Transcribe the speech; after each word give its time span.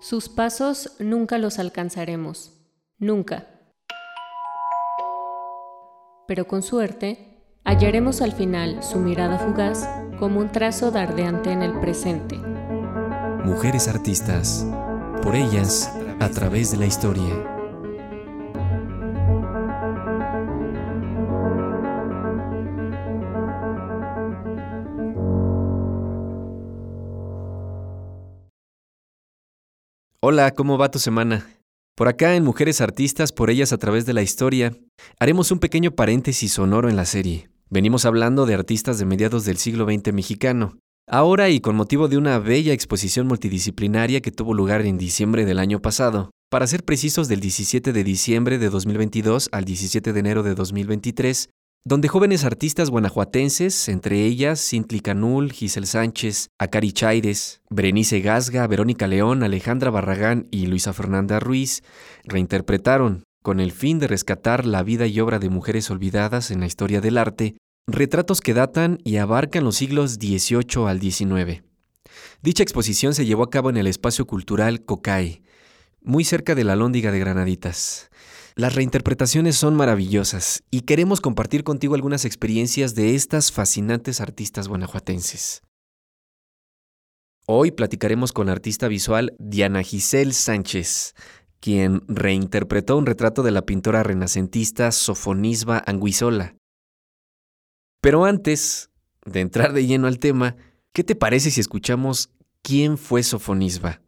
Sus 0.00 0.30
pasos 0.30 0.92
nunca 0.98 1.36
los 1.36 1.58
alcanzaremos, 1.58 2.54
nunca. 2.98 3.48
Pero 6.26 6.46
con 6.46 6.62
suerte, 6.62 7.58
hallaremos 7.64 8.22
al 8.22 8.32
final 8.32 8.82
su 8.82 8.98
mirada 8.98 9.38
fugaz 9.38 9.86
como 10.18 10.40
un 10.40 10.50
trazo 10.52 10.90
dardeante 10.90 11.52
en 11.52 11.60
el 11.60 11.78
presente. 11.80 12.38
Mujeres 13.44 13.88
artistas, 13.88 14.66
por 15.22 15.34
ellas, 15.36 15.92
a 16.18 16.30
través 16.30 16.70
de 16.70 16.78
la 16.78 16.86
historia. 16.86 17.59
Hola, 30.32 30.52
¿cómo 30.52 30.78
va 30.78 30.92
tu 30.92 31.00
semana? 31.00 31.44
Por 31.96 32.06
acá 32.06 32.36
en 32.36 32.44
Mujeres 32.44 32.80
Artistas, 32.80 33.32
por 33.32 33.50
ellas 33.50 33.72
a 33.72 33.78
través 33.78 34.06
de 34.06 34.12
la 34.12 34.22
historia, 34.22 34.72
haremos 35.18 35.50
un 35.50 35.58
pequeño 35.58 35.90
paréntesis 35.90 36.52
sonoro 36.52 36.88
en 36.88 36.94
la 36.94 37.04
serie. 37.04 37.50
Venimos 37.68 38.04
hablando 38.04 38.46
de 38.46 38.54
artistas 38.54 39.00
de 39.00 39.06
mediados 39.06 39.44
del 39.44 39.56
siglo 39.56 39.86
XX 39.86 40.12
mexicano. 40.12 40.78
Ahora 41.08 41.48
y 41.48 41.58
con 41.58 41.74
motivo 41.74 42.06
de 42.06 42.16
una 42.16 42.38
bella 42.38 42.72
exposición 42.72 43.26
multidisciplinaria 43.26 44.20
que 44.20 44.30
tuvo 44.30 44.54
lugar 44.54 44.82
en 44.82 44.98
diciembre 44.98 45.44
del 45.44 45.58
año 45.58 45.82
pasado, 45.82 46.30
para 46.48 46.68
ser 46.68 46.84
precisos 46.84 47.26
del 47.26 47.40
17 47.40 47.92
de 47.92 48.04
diciembre 48.04 48.58
de 48.58 48.70
2022 48.70 49.48
al 49.50 49.64
17 49.64 50.12
de 50.12 50.20
enero 50.20 50.44
de 50.44 50.54
2023, 50.54 51.48
donde 51.84 52.08
jóvenes 52.08 52.44
artistas 52.44 52.90
guanajuatenses, 52.90 53.88
entre 53.88 54.24
ellas 54.24 54.60
Cintli 54.60 55.00
Canul, 55.00 55.50
Giselle 55.50 55.86
Sánchez, 55.86 56.48
Acari 56.58 56.92
Chaires, 56.92 57.62
Berenice 57.70 58.20
Gasga, 58.20 58.66
Verónica 58.66 59.06
León, 59.06 59.42
Alejandra 59.42 59.90
Barragán 59.90 60.46
y 60.50 60.66
Luisa 60.66 60.92
Fernanda 60.92 61.40
Ruiz, 61.40 61.82
reinterpretaron, 62.24 63.24
con 63.42 63.60
el 63.60 63.72
fin 63.72 63.98
de 63.98 64.08
rescatar 64.08 64.66
la 64.66 64.82
vida 64.82 65.06
y 65.06 65.18
obra 65.20 65.38
de 65.38 65.48
mujeres 65.48 65.90
olvidadas 65.90 66.50
en 66.50 66.60
la 66.60 66.66
historia 66.66 67.00
del 67.00 67.16
arte, 67.16 67.56
retratos 67.86 68.42
que 68.42 68.52
datan 68.52 68.98
y 69.02 69.16
abarcan 69.16 69.64
los 69.64 69.76
siglos 69.76 70.14
XVIII 70.14 70.86
al 70.86 71.00
XIX. 71.00 71.62
Dicha 72.42 72.62
exposición 72.62 73.14
se 73.14 73.24
llevó 73.24 73.44
a 73.44 73.50
cabo 73.50 73.70
en 73.70 73.78
el 73.78 73.86
espacio 73.86 74.26
cultural 74.26 74.84
Cocay, 74.84 75.42
muy 76.02 76.24
cerca 76.24 76.54
de 76.54 76.64
la 76.64 76.76
Lóndiga 76.76 77.10
de 77.10 77.18
Granaditas. 77.18 78.09
Las 78.56 78.74
reinterpretaciones 78.74 79.56
son 79.56 79.76
maravillosas 79.76 80.64
y 80.70 80.82
queremos 80.82 81.20
compartir 81.20 81.62
contigo 81.62 81.94
algunas 81.94 82.24
experiencias 82.24 82.94
de 82.94 83.14
estas 83.14 83.52
fascinantes 83.52 84.20
artistas 84.20 84.66
guanajuatenses. 84.66 85.62
Hoy 87.46 87.70
platicaremos 87.70 88.32
con 88.32 88.46
la 88.46 88.52
artista 88.52 88.88
visual 88.88 89.34
Diana 89.38 89.82
Giselle 89.82 90.32
Sánchez, 90.32 91.14
quien 91.60 92.02
reinterpretó 92.08 92.96
un 92.96 93.06
retrato 93.06 93.42
de 93.42 93.50
la 93.50 93.62
pintora 93.62 94.02
renacentista 94.02 94.90
Sofonisba 94.92 95.82
Anguisola. 95.86 96.56
Pero 98.00 98.24
antes 98.24 98.90
de 99.26 99.40
entrar 99.40 99.72
de 99.72 99.86
lleno 99.86 100.06
al 100.06 100.18
tema, 100.18 100.56
¿qué 100.92 101.04
te 101.04 101.14
parece 101.14 101.50
si 101.50 101.60
escuchamos 101.60 102.30
quién 102.62 102.98
fue 102.98 103.22
Sofonisba? 103.22 104.00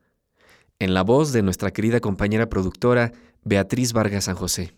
En 0.78 0.94
la 0.94 1.02
voz 1.02 1.32
de 1.32 1.42
nuestra 1.42 1.70
querida 1.70 2.00
compañera 2.00 2.48
productora 2.48 3.12
Beatriz 3.44 3.92
Vargas 3.92 4.24
San 4.24 4.36
José. 4.36 4.74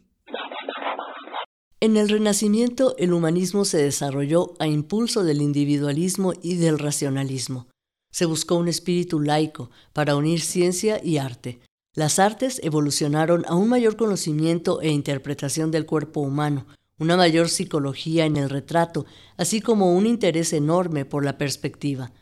En 1.81 1.99
el 1.99 2.09
Renacimiento 2.09 2.97
el 2.97 3.13
humanismo 3.13 3.67
se 3.67 3.77
desarrolló 3.77 4.55
a 4.59 4.67
impulso 4.67 5.23
del 5.23 5.43
individualismo 5.43 6.33
y 6.41 6.57
del 6.57 6.79
racionalismo. 6.79 7.69
Se 8.11 8.25
buscó 8.25 8.55
un 8.55 8.69
espíritu 8.69 9.21
laico 9.21 9.71
para 9.93 10.17
unir 10.17 10.41
ciencia 10.41 10.99
y 11.05 11.19
arte. 11.19 11.61
Las 11.95 12.19
artes 12.19 12.59
evolucionaron 12.65 13.45
a 13.49 13.55
un 13.55 13.69
mayor 13.69 13.97
conocimiento 13.97 14.81
e 14.81 14.89
interpretación 14.89 15.71
del 15.71 15.85
cuerpo 15.85 16.21
humano, 16.21 16.67
una 16.99 17.19
mayor 17.19 17.51
psicología 17.51 18.25
en 18.25 18.37
el 18.37 18.49
retrato, 18.49 19.05
así 19.37 19.61
como 19.61 19.95
un 19.95 20.07
interés 20.07 20.55
enorme 20.55 21.05
por 21.05 21.23
la 21.23 21.37
perspectiva. 21.37 22.13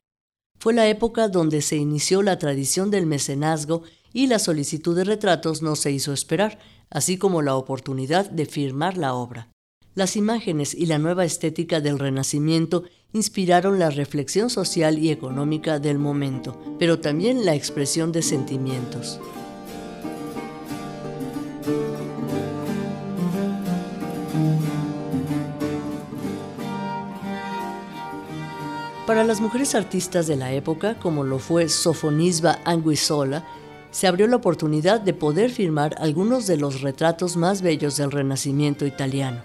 Fue 0.59 0.75
la 0.75 0.89
época 0.89 1.29
donde 1.29 1.63
se 1.63 1.77
inició 1.77 2.23
la 2.23 2.39
tradición 2.39 2.91
del 2.91 3.07
mecenazgo 3.07 3.83
y 4.13 4.27
la 4.27 4.39
solicitud 4.39 4.97
de 4.97 5.05
retratos 5.05 5.63
no 5.63 5.77
se 5.77 5.93
hizo 5.93 6.13
esperar, 6.13 6.59
así 6.91 7.19
como 7.19 7.43
la 7.43 7.57
oportunidad 7.57 8.31
de 8.31 8.47
firmar 8.47 8.97
la 8.97 9.15
obra. 9.15 9.49
Las 9.95 10.17
imágenes 10.17 10.75
y 10.75 10.87
la 10.87 10.99
nueva 10.99 11.25
estética 11.25 11.81
del 11.81 11.99
Renacimiento 11.99 12.85
inspiraron 13.13 13.79
la 13.79 13.91
reflexión 13.91 14.49
social 14.49 14.99
y 14.99 15.11
económica 15.11 15.79
del 15.79 15.99
momento, 15.99 16.59
pero 16.79 16.99
también 16.99 17.45
la 17.45 17.55
expresión 17.55 18.11
de 18.11 18.23
sentimientos. 18.23 19.21
Para 29.07 29.25
las 29.25 29.43
mujeres 29.43 29.75
artistas 29.75 30.27
de 30.27 30.37
la 30.37 30.53
época, 30.53 30.99
como 30.99 31.23
lo 31.23 31.39
fue 31.39 31.69
Sofonisba 31.69 32.61
Anguissola, 32.65 33.45
se 33.93 34.09
abrió 34.09 34.27
la 34.27 34.37
oportunidad 34.37 35.01
de 35.01 35.15
poder 35.15 35.51
firmar 35.51 35.95
algunos 35.99 36.49
de 36.49 36.57
los 36.57 36.81
retratos 36.81 37.37
más 37.37 37.63
bellos 37.63 37.97
del 37.97 38.11
Renacimiento 38.11 38.87
italiano. 38.87 39.45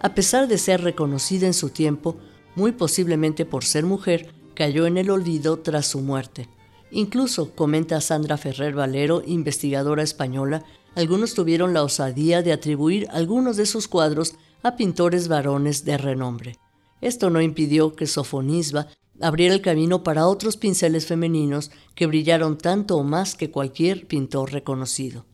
A 0.00 0.14
pesar 0.14 0.48
de 0.48 0.56
ser 0.56 0.80
reconocida 0.80 1.46
en 1.46 1.52
su 1.52 1.68
tiempo, 1.68 2.16
muy 2.54 2.72
posiblemente 2.72 3.44
por 3.44 3.64
ser 3.64 3.84
mujer, 3.84 4.32
cayó 4.54 4.86
en 4.86 4.96
el 4.96 5.10
olvido 5.10 5.58
tras 5.58 5.86
su 5.86 6.00
muerte. 6.00 6.48
Incluso, 6.90 7.54
comenta 7.54 8.00
Sandra 8.00 8.38
Ferrer 8.38 8.74
Valero, 8.74 9.22
investigadora 9.26 10.02
española, 10.02 10.64
algunos 10.94 11.34
tuvieron 11.34 11.74
la 11.74 11.82
osadía 11.82 12.42
de 12.42 12.52
atribuir 12.52 13.06
algunos 13.10 13.56
de 13.56 13.66
sus 13.66 13.88
cuadros 13.88 14.34
a 14.62 14.76
pintores 14.76 15.28
varones 15.28 15.84
de 15.84 15.98
renombre. 15.98 16.58
Esto 17.00 17.30
no 17.30 17.40
impidió 17.40 17.94
que 17.94 18.06
Sofonisba 18.06 18.88
abriera 19.20 19.54
el 19.54 19.60
camino 19.60 20.02
para 20.02 20.26
otros 20.26 20.56
pinceles 20.56 21.06
femeninos 21.06 21.70
que 21.94 22.06
brillaron 22.06 22.58
tanto 22.58 22.96
o 22.96 23.04
más 23.04 23.34
que 23.34 23.50
cualquier 23.50 24.06
pintor 24.06 24.52
reconocido. 24.52 25.26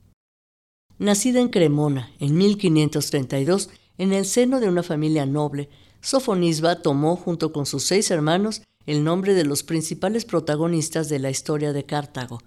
Nacida 0.99 1.41
en 1.41 1.49
Cremona 1.49 2.11
en 2.19 2.37
1532, 2.37 3.71
en 3.99 4.13
el 4.13 4.25
seno 4.25 4.61
de 4.61 4.69
una 4.69 4.83
familia 4.83 5.27
noble, 5.27 5.69
Sofonisba 6.01 6.83
tomó 6.83 7.17
junto 7.17 7.53
con 7.53 7.67
sus 7.67 7.85
seis 7.85 8.11
hermanos 8.11 8.63
el 8.87 9.05
nombre 9.05 9.35
de 9.35 9.45
los 9.45 9.63
principales 9.63 10.25
protagonistas 10.25 11.09
de 11.09 11.19
la 11.19 11.31
historia 11.31 11.73
de 11.73 11.85
Cartago. 11.85 12.41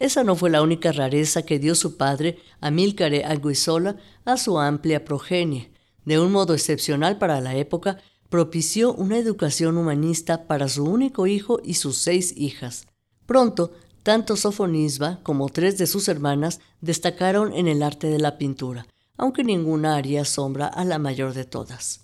Esa 0.00 0.24
no 0.24 0.34
fue 0.34 0.50
la 0.50 0.62
única 0.62 0.92
rareza 0.92 1.42
que 1.42 1.58
dio 1.58 1.74
su 1.74 1.96
padre, 1.96 2.38
Amílcare 2.60 3.24
Aguisola, 3.24 3.96
a 4.24 4.36
su 4.36 4.58
amplia 4.58 5.04
progenie. 5.04 5.70
De 6.04 6.18
un 6.18 6.32
modo 6.32 6.52
excepcional 6.52 7.16
para 7.16 7.40
la 7.40 7.54
época, 7.56 7.98
propició 8.34 8.92
una 8.92 9.16
educación 9.16 9.78
humanista 9.78 10.48
para 10.48 10.68
su 10.68 10.82
único 10.82 11.28
hijo 11.28 11.60
y 11.62 11.74
sus 11.74 11.98
seis 11.98 12.34
hijas. 12.36 12.88
Pronto, 13.26 13.70
tanto 14.02 14.34
Sofonisba 14.34 15.20
como 15.22 15.48
tres 15.50 15.78
de 15.78 15.86
sus 15.86 16.08
hermanas 16.08 16.58
destacaron 16.80 17.52
en 17.52 17.68
el 17.68 17.80
arte 17.80 18.08
de 18.08 18.18
la 18.18 18.36
pintura, 18.36 18.88
aunque 19.16 19.44
ninguna 19.44 19.94
haría 19.94 20.24
sombra 20.24 20.66
a 20.66 20.84
la 20.84 20.98
mayor 20.98 21.32
de 21.32 21.44
todas. 21.44 22.00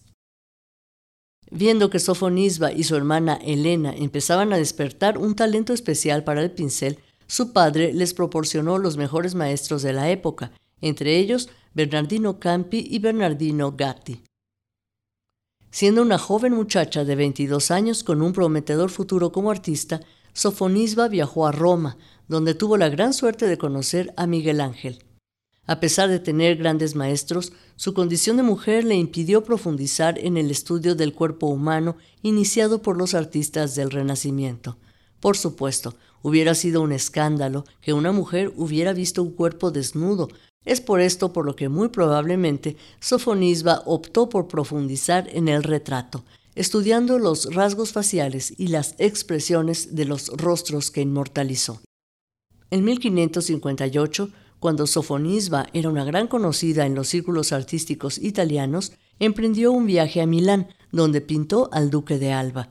Viendo 1.50 1.91
que 1.91 1.98
Sofonisba 1.98 2.70
y 2.70 2.84
su 2.84 2.94
hermana 2.94 3.34
Elena 3.44 3.92
empezaban 3.92 4.52
a 4.52 4.56
despertar 4.56 5.18
un 5.18 5.34
talento 5.34 5.72
especial 5.72 6.22
para 6.22 6.42
el 6.42 6.52
pincel, 6.52 7.00
su 7.26 7.52
padre 7.52 7.92
les 7.92 8.14
proporcionó 8.14 8.78
los 8.78 8.97
mejores 8.97 9.34
maestros 9.34 9.82
de 9.82 9.94
la 9.94 10.10
época, 10.10 10.52
entre 10.80 11.16
ellos 11.18 11.48
Bernardino 11.74 12.38
Campi 12.38 12.86
y 12.88 13.00
Bernardino 13.00 13.74
Gatti. 13.76 14.22
Siendo 15.70 16.03
una 16.03 16.19
joven 16.19 16.53
muchacha 16.53 17.04
de 17.04 17.14
22 17.14 17.70
años 17.70 18.03
con 18.03 18.22
un 18.22 18.32
prometedor 18.32 18.91
futuro 18.91 19.30
como 19.30 19.53
artista, 19.53 20.00
Sofonisba 20.33 21.06
viajó 21.06 21.47
a 21.47 21.53
Roma, 21.53 21.97
donde 22.27 22.54
tuvo 22.54 22.77
la 22.77 22.89
gran 22.89 23.12
suerte 23.12 23.47
de 23.47 23.56
conocer 23.56 24.12
a 24.16 24.27
Miguel 24.27 24.60
Ángel. 24.60 25.04
A 25.66 25.78
pesar 25.78 26.09
de 26.09 26.18
tener 26.18 26.56
grandes 26.56 26.97
maestros, 26.97 27.53
su 27.77 27.95
condición 27.95 28.36
de 28.36 28.42
mujer 28.42 28.84
le 28.84 28.97
impidió 28.97 29.45
profundizar 29.45 30.18
en 30.18 30.36
el 30.36 30.50
estudio 30.50 30.97
del 30.97 31.15
cuerpo 31.15 31.47
humano 31.47 31.97
iniciado 32.22 32.83
por 32.83 32.97
los 32.97 33.15
artistas 33.15 33.77
del 33.77 33.91
Renacimiento. 33.91 34.77
Por 35.21 35.36
supuesto, 35.36 35.95
hubiera 36.22 36.56
sido 36.56 36.83
un 36.83 36.91
escándalo 36.91 37.65
que 37.80 37.92
una 37.92 38.10
mujer 38.10 38.53
hubiera 38.56 38.92
visto 38.92 39.22
un 39.22 39.30
cuerpo 39.30 39.71
desnudo, 39.71 40.28
es 40.65 40.80
por 40.80 41.01
esto 41.01 41.33
por 41.33 41.47
lo 41.47 41.57
que 41.57 41.68
muy 41.68 41.89
probablemente 41.89 42.77
Sofonisba 43.01 43.83
optó 43.86 44.28
por 44.28 44.48
profundizar 44.48 45.28
en 45.33 45.48
el 45.48 45.62
retrato, 45.62 46.24
estudiando 46.54 47.18
los 47.18 47.54
rasgos 47.54 47.92
faciales 47.92 48.53
y 48.59 48.68
las 48.68 48.95
expresiones 48.98 49.95
de 49.95 50.04
los 50.04 50.28
rostros 50.28 50.91
que 50.91 51.01
inmortalizó. 51.01 51.80
En 52.71 52.84
1558, 52.84 54.30
cuando 54.60 54.86
Sofonisba 54.86 55.68
era 55.72 55.89
una 55.89 56.04
gran 56.04 56.28
conocida 56.28 56.84
en 56.84 56.95
los 56.95 57.09
círculos 57.09 57.53
artísticos 57.53 58.18
italianos, 58.18 58.92
emprendió 59.18 59.72
un 59.72 59.86
viaje 59.86 60.21
a 60.21 60.27
Milán, 60.27 60.68
donde 60.92 61.22
pintó 61.22 61.71
al 61.72 61.91
duque 61.91 62.18
de 62.18 62.33
Alba. 62.33 62.68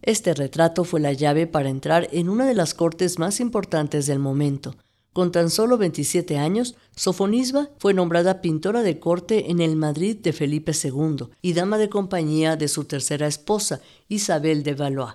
Este 0.00 0.34
retrato 0.34 0.84
fue 0.84 1.00
la 1.00 1.12
llave 1.12 1.46
para 1.46 1.70
entrar 1.70 2.08
en 2.12 2.28
una 2.28 2.46
de 2.46 2.54
las 2.54 2.74
cortes 2.74 3.18
más 3.18 3.40
importantes 3.40 4.06
del 4.06 4.18
momento, 4.18 4.76
Con 5.14 5.30
tan 5.30 5.48
solo 5.48 5.78
27 5.78 6.38
años, 6.38 6.74
Sofonisba 6.96 7.68
fue 7.78 7.94
nombrada 7.94 8.40
pintora 8.40 8.82
de 8.82 8.98
corte 8.98 9.52
en 9.52 9.60
el 9.60 9.76
Madrid 9.76 10.16
de 10.16 10.32
Felipe 10.32 10.72
II 10.72 11.28
y 11.40 11.52
dama 11.52 11.78
de 11.78 11.88
compañía 11.88 12.56
de 12.56 12.66
su 12.66 12.82
tercera 12.82 13.28
esposa, 13.28 13.80
Isabel 14.08 14.64
de 14.64 14.74
Valois. 14.74 15.14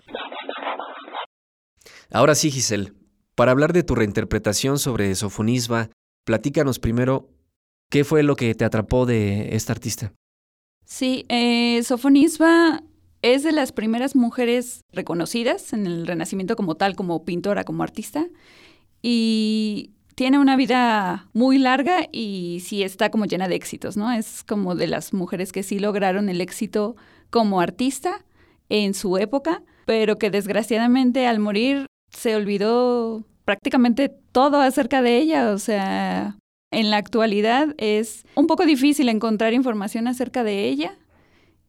Ahora 2.12 2.34
sí, 2.34 2.50
Giselle, 2.50 2.94
para 3.36 3.52
hablar 3.52 3.74
de 3.74 3.84
tu 3.84 3.94
reinterpretación 3.94 4.80
sobre 4.80 5.14
Sofonisba, 5.16 5.90
platícanos 6.24 6.80
primero 6.80 7.28
qué 7.90 8.06
fue 8.06 8.24
lo 8.24 8.38
que 8.38 8.56
te 8.56 8.64
atrapó 8.64 9.06
de 9.06 9.54
esta 9.54 9.74
artista. 9.74 10.14
Sí, 10.86 11.26
eh, 11.28 11.84
Sofonisba 11.84 12.84
es 13.22 13.44
de 13.44 13.52
las 13.52 13.74
primeras 13.74 14.16
mujeres 14.16 14.80
reconocidas 14.94 15.74
en 15.74 15.86
el 15.86 16.08
Renacimiento 16.08 16.56
como 16.56 16.76
tal, 16.76 16.96
como 16.96 17.26
pintora, 17.26 17.66
como 17.66 17.84
artista 17.84 18.30
y 19.02 19.92
tiene 20.16 20.38
una 20.38 20.58
vida 20.58 21.30
muy 21.34 21.58
larga 21.60 22.08
y 22.12 22.62
sí 22.66 22.84
está 22.84 23.10
como 23.10 23.26
llena 23.26 23.48
de 23.48 23.56
éxitos, 23.56 23.96
¿no? 23.96 24.12
Es 24.12 24.44
como 24.44 24.76
de 24.76 24.88
las 24.88 25.14
mujeres 25.14 25.52
que 25.52 25.64
sí 25.64 25.80
lograron 25.80 26.28
el 26.28 26.42
éxito 26.42 26.96
como 27.30 27.62
artista 27.62 28.26
en 28.68 28.94
su 28.94 29.18
época, 29.18 29.64
pero 29.86 30.18
que 30.18 30.30
desgraciadamente 30.30 31.26
al 31.26 31.40
morir 31.40 31.86
se 32.12 32.36
olvidó 32.36 33.24
prácticamente 33.46 34.10
todo 34.32 34.60
acerca 34.60 35.02
de 35.02 35.18
ella, 35.18 35.52
o 35.52 35.58
sea, 35.58 36.38
en 36.72 36.92
la 36.92 36.98
actualidad 36.98 37.74
es 37.78 38.26
un 38.36 38.46
poco 38.46 38.66
difícil 38.66 39.10
encontrar 39.10 39.54
información 39.54 40.08
acerca 40.08 40.44
de 40.44 40.66
ella 40.66 40.98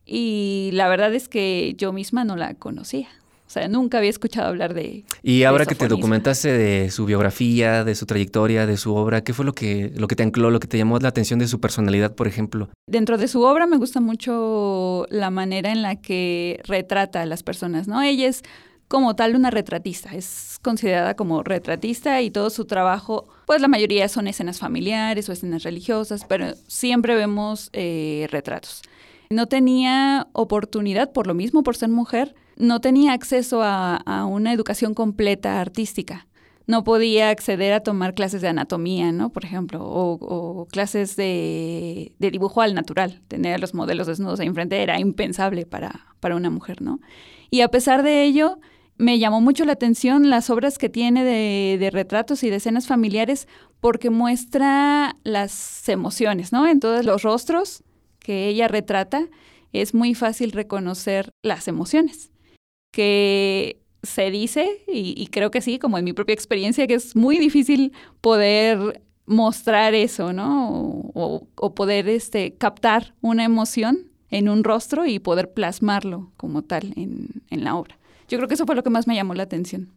y 0.05 0.71
la 0.73 0.89
verdad 0.89 1.15
es 1.15 1.29
que 1.29 1.75
yo 1.79 1.93
misma 1.93 2.25
no 2.25 2.37
la 2.37 2.55
conocía. 2.55 3.09
O 3.51 3.53
sea, 3.53 3.67
nunca 3.67 3.99
había 3.99 4.11
escuchado 4.11 4.47
hablar 4.47 4.75
de. 4.75 5.05
Y 5.25 5.43
ahora 5.43 5.67
que 5.67 5.75
te 5.75 5.89
documentaste 5.89 6.57
de 6.57 6.89
su 6.93 7.05
biografía, 7.05 7.83
de 7.83 7.97
su 7.97 8.07
trayectoria, 8.07 8.65
de 8.65 8.77
su 8.77 8.95
obra, 8.95 9.25
¿qué 9.25 9.35
fue 9.35 9.45
lo 9.45 9.55
que, 9.55 9.93
lo 9.97 10.07
que 10.07 10.15
te 10.15 10.23
ancló, 10.23 10.51
lo 10.51 10.61
que 10.61 10.69
te 10.69 10.79
llamó 10.79 11.01
la 11.01 11.09
atención 11.09 11.41
de 11.41 11.49
su 11.49 11.59
personalidad, 11.59 12.15
por 12.15 12.29
ejemplo? 12.29 12.69
Dentro 12.87 13.19
de 13.19 13.27
su 13.27 13.43
obra 13.43 13.67
me 13.67 13.77
gusta 13.77 14.01
mucho 14.01 15.05
la 15.11 15.31
manera 15.31 15.73
en 15.73 15.83
la 15.83 15.97
que 15.97 16.61
retrata 16.63 17.23
a 17.23 17.27
las 17.27 17.43
personas, 17.43 17.89
¿no? 17.89 18.01
Ella 18.01 18.29
es 18.29 18.43
como 18.87 19.17
tal 19.17 19.35
una 19.35 19.51
retratista, 19.51 20.11
es 20.15 20.61
considerada 20.63 21.15
como 21.15 21.43
retratista 21.43 22.23
y 22.23 22.31
todo 22.31 22.51
su 22.51 22.67
trabajo, 22.67 23.27
pues 23.47 23.61
la 23.61 23.67
mayoría 23.67 24.09
son 24.09 24.29
escenas 24.29 24.61
familiares 24.61 25.29
o 25.29 25.33
escenas 25.33 25.65
religiosas, 25.65 26.25
pero 26.25 26.55
siempre 26.69 27.17
vemos 27.17 27.71
eh, 27.73 28.29
retratos. 28.31 28.83
No 29.33 29.47
tenía 29.47 30.27
oportunidad, 30.33 31.13
por 31.13 31.29
lo 31.29 31.35
mismo, 31.35 31.63
por 31.63 31.77
ser 31.77 31.89
mujer, 31.89 32.35
no 32.57 32.81
tenía 32.81 33.13
acceso 33.13 33.61
a, 33.63 34.27
una 34.29 34.53
educación 34.53 34.93
completa 34.93 35.61
artística. 35.61 36.27
No 36.67 36.83
podía 36.83 37.31
acceder 37.31 37.73
a 37.73 37.81
tomar 37.81 38.15
clases 38.15 38.43
de 38.43 38.49
anatomía, 38.49 39.13
¿no? 39.13 39.31
Por 39.31 39.45
ejemplo, 39.45 39.83
o, 39.83 40.67
clases 40.67 41.15
de, 41.15 42.13
dibujo 42.19 42.61
al 42.61 42.75
natural. 42.75 43.23
Tener 43.29 43.61
los 43.61 43.73
modelos 43.73 44.09
desnudos 44.09 44.41
ahí 44.41 44.49
enfrente 44.49 44.83
era 44.83 44.99
impensable 44.99 45.65
para, 45.65 46.07
una 46.23 46.51
mujer, 46.51 46.83
¿no? 46.83 46.99
Y 47.51 47.61
a 47.61 47.69
pesar 47.69 48.03
de 48.03 48.25
ello, 48.25 48.59
me 48.99 49.21
llamó 49.21 49.41
mucho 49.41 49.65
la 49.65 49.75
atención 49.75 50.29
las 50.29 50.51
obras 50.51 50.77
que 50.77 50.89
tiene 50.89 51.23
de, 51.23 51.77
de, 51.79 51.91
retratos 51.91 52.43
y 52.43 52.51
de 52.51 52.57
escenas 52.57 52.89
familiares 52.89 53.47
porque 53.79 54.11
muestra 54.11 55.15
las 55.23 55.89
emociones, 55.89 56.53
¿no? 56.53 56.67
En 56.67 56.81
todos 56.81 57.05
los 57.05 57.23
rostros 57.23 57.85
que 58.21 58.49
ella 58.49 58.69
retrata 58.69 59.29
es 59.73 59.95
muy 59.95 60.15
fácil 60.15 60.53
reconocer 60.53 61.31
las 61.43 61.69
emociones 61.69 62.31
que 62.93 63.81
se 64.03 64.31
dice, 64.31 64.83
y, 64.89 65.27
creo 65.27 65.51
que 65.51 65.61
sí, 65.61 65.79
como 65.79 65.99
en 65.99 66.05
mi 66.05 66.13
propia 66.13 66.33
experiencia, 66.33 66.87
que 66.87 66.95
es 66.95 67.15
muy 67.15 67.39
difícil 67.39 67.93
poder 68.21 69.03
mostrar 69.27 69.95
eso, 69.95 70.33
¿no? 70.33 71.11
O, 71.15 71.75
poder 71.75 72.09
este, 72.09 72.55
captar 72.55 73.15
una 73.21 73.45
emoción 73.45 74.11
en 74.31 74.49
un 74.49 74.65
rostro 74.65 75.07
y 75.07 75.19
poder 75.19 75.53
plasmarlo 75.53 76.33
como 76.37 76.63
tal 76.63 76.93
en, 76.97 77.29
en 77.51 77.65
la 77.65 77.77
obra. 77.77 77.99
Yo 78.29 78.39
creo 78.39 78.49
que 78.49 78.55
eso 78.55 78.65
fue 78.65 78.75
lo 78.75 78.83
que 78.83 78.91
más 78.91 79.07
me 79.07 79.15
llamó 79.15 79.35
la 79.35 79.43
atención. 79.43 79.91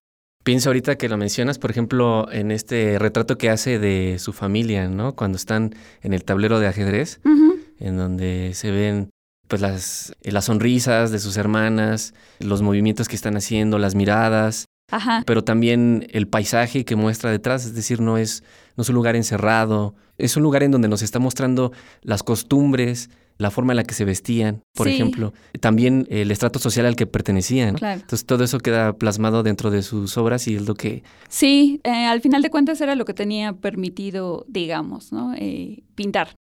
Pienso 0.44 0.70
ahorita 0.70 0.98
que 0.98 1.08
lo 1.08 1.18
mencionas, 1.18 1.58
por 1.58 1.72
ejemplo, 1.72 2.30
en 2.30 2.52
este 2.52 3.00
retrato 3.00 3.38
que 3.38 3.50
hace 3.50 3.80
de 3.80 4.18
su 4.20 4.34
familia, 4.34 4.90
¿no? 4.90 5.16
Cuando 5.16 5.38
están 5.38 5.74
en 6.02 6.14
el 6.14 6.26
tablero 6.26 6.60
de 6.60 6.68
ajedrez, 6.68 7.22
en 7.80 7.98
donde 7.98 8.52
se 8.54 8.72
ven 8.72 9.10
pues 9.48 9.62
las, 9.62 10.16
eh, 10.22 10.32
las 10.32 10.46
sonrisas 10.46 11.12
de 11.12 11.20
sus 11.20 11.38
hermanas, 11.38 12.14
los 12.40 12.62
movimientos 12.62 13.08
que 13.08 13.16
están 13.16 13.36
haciendo, 13.36 13.78
las 13.78 13.96
miradas, 13.96 14.66
Ajá. 14.92 15.24
pero 15.26 15.44
también 15.44 16.08
el 16.12 16.28
paisaje 16.28 16.86
que 16.86 16.96
muestra 16.96 17.32
detrás, 17.32 17.66
es 17.66 17.76
decir, 17.76 18.00
no 18.00 18.18
es, 18.18 18.44
no 18.78 18.84
es 18.84 18.90
un 18.90 18.96
lugar 18.96 19.16
encerrado, 19.16 19.96
es 20.18 20.38
un 20.38 20.44
lugar 20.44 20.64
en 20.64 20.72
donde 20.72 20.88
nos 20.88 21.02
está 21.02 21.20
mostrando 21.20 21.72
las 22.02 22.24
costumbres, 22.24 23.10
la 23.38 23.52
forma 23.52 23.74
en 23.74 23.78
la 23.78 23.84
que 23.84 23.96
se 23.96 24.06
vestían, 24.06 24.62
por 24.76 24.88
ejemplo, 24.88 25.34
también 25.60 26.08
el 26.10 26.32
estrato 26.32 26.60
social 26.60 26.86
al 26.86 26.96
que 26.96 27.08
pertenecían. 27.08 27.76
Entonces 27.82 28.26
todo 28.26 28.44
eso 28.44 28.60
queda 28.60 28.94
plasmado 28.94 29.44
dentro 29.44 29.72
de 29.72 29.82
sus 29.82 30.18
obras 30.18 30.48
y 30.48 30.56
es 30.56 30.68
lo 30.68 30.76
que... 30.76 31.04
Sí, 31.30 31.82
eh, 31.84 32.06
al 32.06 32.22
final 32.22 32.42
de 32.44 32.52
cuentas 32.52 32.80
era 32.80 32.96
lo 32.96 33.06
que 33.06 33.14
tenía 33.14 33.54
permitido, 33.54 34.46
digamos, 34.48 35.12
¿no? 35.12 35.34
Eh, 35.34 35.84
pintar. 35.96 36.36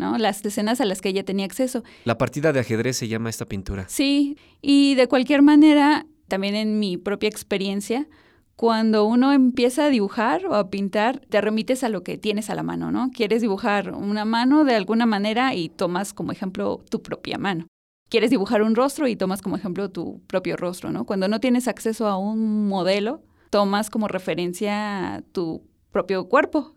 ¿No? 0.00 0.18
Las 0.18 0.44
escenas 0.44 0.80
a 0.80 0.84
las 0.84 1.00
que 1.00 1.10
ella 1.10 1.24
tenía 1.24 1.44
acceso. 1.44 1.84
La 2.04 2.18
partida 2.18 2.52
de 2.52 2.58
ajedrez 2.58 2.96
se 2.96 3.06
llama 3.06 3.30
esta 3.30 3.46
pintura. 3.46 3.84
Sí, 3.88 4.36
y 4.60 4.96
de 4.96 5.06
cualquier 5.06 5.42
manera, 5.42 6.06
también 6.26 6.56
en 6.56 6.80
mi 6.80 6.96
propia 6.96 7.28
experiencia, 7.28 8.08
cuando 8.56 9.06
uno 9.06 9.32
empieza 9.32 9.86
a 9.86 9.88
dibujar 9.88 10.44
o 10.46 10.54
a 10.54 10.68
pintar, 10.68 11.20
te 11.20 11.40
remites 11.40 11.82
a 11.82 11.88
lo 11.88 12.02
que 12.02 12.18
tienes 12.18 12.50
a 12.50 12.54
la 12.54 12.62
mano, 12.62 12.90
¿no? 12.90 13.10
Quieres 13.10 13.40
dibujar 13.40 13.94
una 13.94 14.26
mano 14.26 14.64
de 14.64 14.74
alguna 14.74 15.06
manera 15.06 15.54
y 15.54 15.70
tomas 15.70 16.12
como 16.12 16.32
ejemplo 16.32 16.84
tu 16.90 17.02
propia 17.02 17.38
mano. 17.38 17.66
Quieres 18.10 18.28
dibujar 18.28 18.60
un 18.62 18.74
rostro 18.74 19.06
y 19.06 19.16
tomas 19.16 19.40
como 19.40 19.56
ejemplo 19.56 19.90
tu 19.90 20.20
propio 20.26 20.56
rostro, 20.56 20.90
¿no? 20.90 21.06
Cuando 21.06 21.28
no 21.28 21.40
tienes 21.40 21.68
acceso 21.68 22.06
a 22.06 22.18
un 22.18 22.68
modelo, 22.68 23.22
tomas 23.48 23.88
como 23.88 24.08
referencia 24.08 25.24
tu 25.32 25.62
propio 25.90 26.28
cuerpo, 26.28 26.74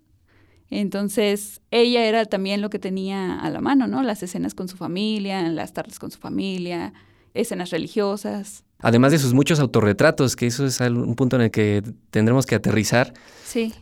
entonces, 0.79 1.61
ella 1.71 2.05
era 2.05 2.25
también 2.25 2.61
lo 2.61 2.69
que 2.69 2.79
tenía 2.79 3.39
a 3.39 3.49
la 3.49 3.61
mano, 3.61 3.87
¿no? 3.87 4.01
Las 4.01 4.23
escenas 4.23 4.55
con 4.55 4.67
su 4.67 4.77
familia, 4.77 5.47
las 5.49 5.73
tardes 5.73 5.99
con 5.99 6.09
su 6.09 6.19
familia, 6.19 6.93
escenas 7.33 7.69
religiosas. 7.69 8.63
Además 8.79 9.11
de 9.11 9.19
sus 9.19 9.33
muchos 9.33 9.59
autorretratos, 9.59 10.35
que 10.35 10.47
eso 10.47 10.65
es 10.65 10.79
un 10.79 11.15
punto 11.15 11.35
en 11.35 11.43
el 11.43 11.51
que 11.51 11.83
tendremos 12.09 12.45
que 12.45 12.55
aterrizar. 12.55 13.13
Sí. 13.45 13.73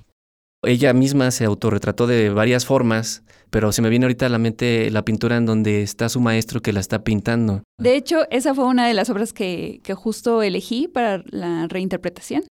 Ella 0.64 0.94
misma 0.94 1.32
se 1.32 1.46
autorretrató 1.46 2.08
de 2.08 2.30
varias 2.30 2.66
formas, 2.66 3.24
pero 3.50 3.72
se 3.72 3.82
me 3.82 3.90
viene 3.90 4.06
ahorita 4.06 4.28
a 4.28 4.30
la 4.30 4.38
mente 4.38 4.92
la 4.92 5.04
pintura 5.04 5.38
en 5.38 5.46
donde 5.46 5.82
está 5.82 6.10
su 6.10 6.20
maestro 6.20 6.62
que 6.62 6.74
la 6.74 6.82
está 6.82 7.04
pintando. 7.04 7.64
De 7.80 7.96
hecho, 7.96 8.30
esa 8.30 8.54
fue 8.54 8.66
una 8.66 8.86
de 8.86 8.94
las 8.94 9.10
obras 9.10 9.34
que, 9.34 9.80
que 9.84 9.94
justo 9.94 10.44
elegí 10.44 10.88
para 10.88 11.24
la 11.30 11.68
reinterpretación. 11.68 12.44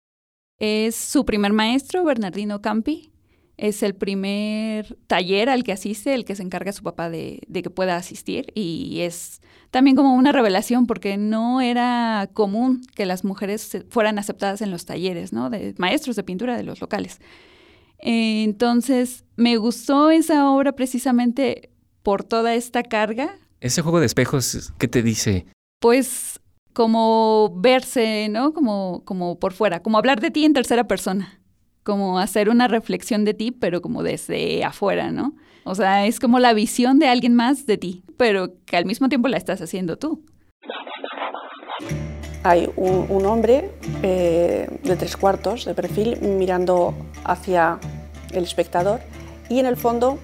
Es 0.58 0.96
su 0.96 1.24
primer 1.24 1.52
maestro, 1.52 2.04
Bernardino 2.04 2.60
Campi, 2.60 3.10
es 3.60 3.82
el 3.82 3.94
primer 3.94 4.96
taller 5.06 5.50
al 5.50 5.64
que 5.64 5.72
asiste, 5.72 6.14
el 6.14 6.24
que 6.24 6.34
se 6.34 6.42
encarga 6.42 6.72
su 6.72 6.82
papá 6.82 7.10
de, 7.10 7.40
que 7.52 7.68
pueda 7.68 7.96
asistir 7.96 8.50
y 8.54 9.00
es 9.00 9.42
también 9.70 9.96
como 9.96 10.14
una 10.14 10.32
revelación 10.32 10.86
porque 10.86 11.18
no 11.18 11.60
era 11.60 12.30
común 12.32 12.80
que 12.94 13.04
las 13.04 13.22
mujeres 13.22 13.84
fueran 13.90 14.18
aceptadas 14.18 14.62
en 14.62 14.70
los 14.70 14.86
talleres, 14.86 15.34
¿no? 15.34 15.50
De 15.50 15.74
maestros 15.76 16.16
de 16.16 16.22
pintura 16.22 16.56
de 16.56 16.62
los 16.62 16.80
locales. 16.80 17.20
Entonces, 17.98 19.24
me 19.36 19.58
gustó 19.58 20.10
esa 20.10 20.50
obra 20.50 20.72
precisamente 20.72 21.70
por 22.02 22.24
toda 22.24 22.54
esta 22.54 22.82
carga. 22.82 23.38
Ese 23.60 23.82
juego 23.82 24.00
de 24.00 24.06
espejos, 24.06 24.72
¿qué 24.78 24.88
te 24.88 25.02
dice? 25.02 25.44
Pues 25.80 26.40
como 26.72 27.52
verse, 27.58 28.28
¿no? 28.30 28.54
Como, 28.54 29.02
como 29.04 29.38
por 29.38 29.52
fuera, 29.52 29.82
como 29.82 29.98
hablar 29.98 30.18
de 30.18 30.30
ti 30.30 30.46
en 30.46 30.54
tercera 30.54 30.88
persona 30.88 31.39
como 31.82 32.18
hacer 32.18 32.48
una 32.48 32.68
reflexión 32.68 33.24
de 33.24 33.34
ti, 33.34 33.50
pero 33.50 33.80
como 33.80 34.02
desde 34.02 34.64
afuera, 34.64 35.10
¿no? 35.10 35.34
O 35.64 35.74
sea, 35.74 36.06
es 36.06 36.20
como 36.20 36.38
la 36.38 36.52
visión 36.52 36.98
de 36.98 37.08
alguien 37.08 37.34
más 37.34 37.66
de 37.66 37.78
ti, 37.78 38.02
pero 38.16 38.54
que 38.66 38.76
al 38.76 38.86
mismo 38.86 39.08
tiempo 39.08 39.28
la 39.28 39.36
estás 39.36 39.60
haciendo 39.60 39.96
tú. 39.96 40.24
Hay 42.42 42.70
un, 42.76 43.26
hombre 43.26 43.70
eh, 44.02 44.66
de 44.82 44.96
tres 44.96 45.16
cuartos 45.16 45.66
de 45.66 45.74
perfil 45.74 46.18
mirando 46.22 46.94
hacia 47.24 47.78
el 48.32 48.44
espectador 48.44 49.00
y 49.50 49.58
en 49.58 49.66
el 49.66 49.76
fondo 49.76 50.18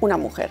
una 0.00 0.16
mujer. 0.16 0.50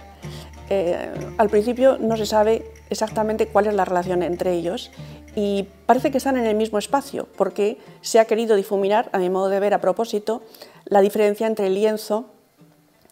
Eh, 0.69 1.11
al 1.37 1.49
principio 1.49 1.97
no 1.99 2.15
se 2.15 2.25
sabe 2.25 2.63
exactamente 2.89 3.47
cuál 3.47 3.67
es 3.67 3.73
la 3.73 3.85
relación 3.85 4.23
entre 4.23 4.53
ellos 4.53 4.89
y 5.35 5.67
parece 5.85 6.11
que 6.11 6.17
están 6.17 6.37
en 6.37 6.45
el 6.45 6.55
mismo 6.55 6.79
espacio 6.79 7.27
porque 7.37 7.77
se 8.01 8.19
ha 8.19 8.25
querido 8.25 8.55
difuminar, 8.55 9.09
a 9.11 9.19
mi 9.19 9.29
modo 9.29 9.49
de 9.49 9.59
ver 9.59 9.73
a 9.73 9.81
propósito, 9.81 10.41
la 10.85 11.01
diferencia 11.01 11.45
entre 11.45 11.67
el 11.67 11.75
lienzo 11.75 12.25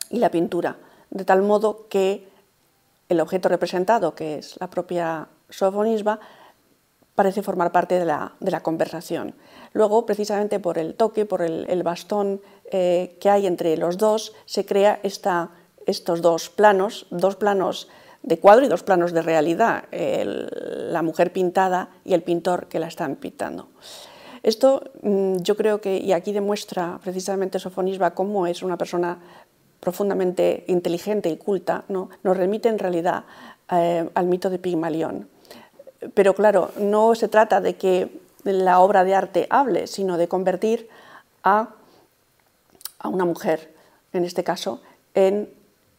y 0.09 0.19
la 0.19 0.31
pintura, 0.31 0.77
de 1.09 1.25
tal 1.25 1.41
modo 1.41 1.87
que 1.89 2.27
el 3.09 3.19
objeto 3.19 3.49
representado, 3.49 4.15
que 4.15 4.37
es 4.37 4.55
la 4.59 4.69
propia 4.69 5.27
sofonisba, 5.49 6.19
parece 7.15 7.43
formar 7.43 7.71
parte 7.71 7.99
de 7.99 8.05
la, 8.05 8.59
conversación. 8.63 9.35
Luego, 9.73 10.05
precisamente 10.05 10.59
por 10.59 10.77
el 10.77 10.95
toque, 10.95 11.25
por 11.25 11.41
el, 11.41 11.83
bastón 11.83 12.41
eh, 12.71 13.17
que 13.19 13.29
hay 13.29 13.45
entre 13.45 13.77
los 13.77 13.97
dos, 13.97 14.33
se 14.45 14.65
crea 14.65 14.99
esta, 15.03 15.49
estos 15.85 16.21
dos 16.21 16.49
planos, 16.49 17.05
dos 17.11 17.35
planos 17.35 17.87
de 18.23 18.39
cuadro 18.39 18.65
y 18.65 18.69
dos 18.69 18.83
planos 18.83 19.11
de 19.11 19.21
realidad, 19.21 19.85
la 19.91 21.01
mujer 21.01 21.31
pintada 21.31 21.89
y 22.05 22.13
el 22.13 22.23
pintor 22.23 22.67
que 22.67 22.79
la 22.79 22.87
están 22.87 23.17
pintando. 23.17 23.67
Esto 24.41 24.91
mm, 25.01 25.37
yo 25.37 25.55
creo 25.55 25.79
que, 25.79 25.97
y 25.97 26.11
aquí 26.11 26.33
demuestra 26.33 26.99
precisamente 27.01 27.59
Sofonisba 27.59 28.11
cómo 28.11 28.47
es 28.47 28.61
una 28.61 28.77
persona 28.77 29.17
profundamente 29.79 30.65
inteligente 30.67 31.29
y 31.29 31.37
culta, 31.37 31.85
¿no? 31.87 32.09
nos 32.23 32.35
remite 32.35 32.69
en 32.69 32.79
realidad 32.79 33.23
eh, 33.71 34.09
al 34.13 34.25
mito 34.27 34.49
de 34.49 34.59
Pigmalión. 34.59 35.29
Pero 36.13 36.33
claro, 36.33 36.71
no 36.77 37.15
se 37.15 37.29
trata 37.29 37.61
de 37.61 37.75
que 37.75 38.21
la 38.43 38.79
obra 38.79 39.05
de 39.05 39.15
arte 39.15 39.47
hable, 39.49 39.87
sino 39.87 40.17
de 40.17 40.27
convertir 40.27 40.89
a, 41.43 41.69
a 42.99 43.07
una 43.07 43.23
mujer, 43.23 43.73
en 44.11 44.25
este 44.25 44.43
caso, 44.43 44.81
en, 45.13 45.49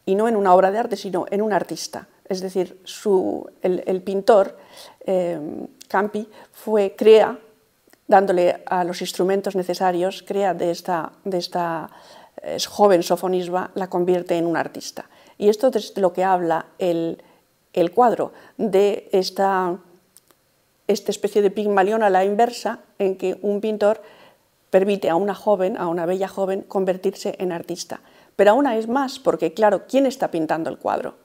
y 0.05 0.13
no 0.13 0.27
en 0.27 0.35
una 0.35 0.53
obra 0.53 0.69
de 0.69 0.77
arte, 0.77 0.97
sino 0.97 1.25
en 1.31 1.41
un 1.41 1.53
artista. 1.53 2.07
Es 2.27 2.41
decir, 2.41 2.79
el, 3.61 4.01
pintor 4.01 4.57
eh, 5.05 5.39
Campi 5.87 6.27
fue, 6.51 6.95
crea, 6.97 7.37
dándole 8.07 8.63
a 8.65 8.83
los 8.83 9.01
instrumentos 9.01 9.55
necesarios, 9.55 10.23
crea 10.27 10.53
de 10.53 10.71
esta, 10.71 11.11
esta 11.31 11.89
joven 12.67 13.03
sofonisba, 13.03 13.71
la 13.75 13.89
convierte 13.89 14.37
en 14.37 14.45
un 14.45 14.57
artista. 14.57 15.05
Y 15.37 15.49
esto 15.49 15.69
es 15.73 15.97
lo 15.97 16.13
que 16.13 16.23
habla 16.23 16.67
el, 16.79 17.21
el 17.73 17.91
cuadro, 17.91 18.31
de 18.57 19.09
esta 19.11 19.77
esta 20.87 21.11
especie 21.11 21.41
de 21.41 21.51
pigmalión 21.51 22.03
a 22.03 22.09
la 22.09 22.25
inversa 22.25 22.79
en 22.99 23.17
que 23.17 23.37
un 23.41 23.61
pintor 23.61 24.01
permite 24.69 25.09
a 25.09 25.15
una 25.15 25.33
joven, 25.33 25.77
a 25.77 25.87
una 25.87 26.05
bella 26.05 26.27
joven, 26.27 26.61
convertirse 26.61 27.35
en 27.39 27.51
artista. 27.51 28.01
Pero 28.35 28.51
aún 28.51 28.67
es 28.67 28.87
más, 28.87 29.19
porque 29.19 29.53
claro, 29.53 29.83
¿quién 29.87 30.05
está 30.05 30.29
pintando 30.29 30.69
el 30.69 30.77
cuadro? 30.77 31.15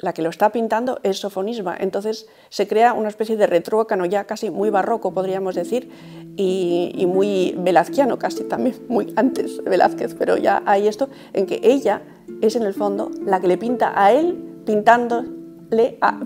La 0.00 0.12
que 0.12 0.22
lo 0.22 0.30
está 0.30 0.50
pintando 0.50 1.00
es 1.02 1.18
Sofonisba. 1.18 1.76
Entonces 1.78 2.26
se 2.48 2.66
crea 2.66 2.92
una 2.92 3.08
especie 3.08 3.36
de 3.36 3.46
retrócano 3.46 4.06
ya 4.06 4.24
casi 4.24 4.50
muy 4.50 4.70
barroco, 4.70 5.12
podríamos 5.12 5.54
decir, 5.54 5.90
y, 6.36 7.04
muy 7.06 7.54
velazquiano, 7.58 8.18
casi 8.18 8.44
también 8.44 8.76
muy 8.88 9.12
antes 9.16 9.62
Velázquez, 9.62 10.14
pero 10.14 10.36
ya 10.36 10.62
hay 10.64 10.88
esto 10.88 11.08
en 11.32 11.46
que 11.46 11.60
ella 11.62 12.02
es 12.40 12.56
en 12.56 12.62
el 12.62 12.72
fondo 12.72 13.10
la 13.24 13.40
que 13.40 13.48
le 13.48 13.58
pinta 13.58 13.92
a 13.94 14.12
él 14.12 14.62
pintando 14.64 15.24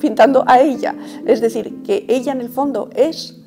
pintando 0.00 0.44
a 0.46 0.60
ella. 0.60 0.94
Es 1.26 1.40
decir, 1.40 1.82
que 1.82 2.06
ella 2.08 2.32
en 2.32 2.40
el 2.40 2.48
fondo 2.48 2.88
es 2.94 3.40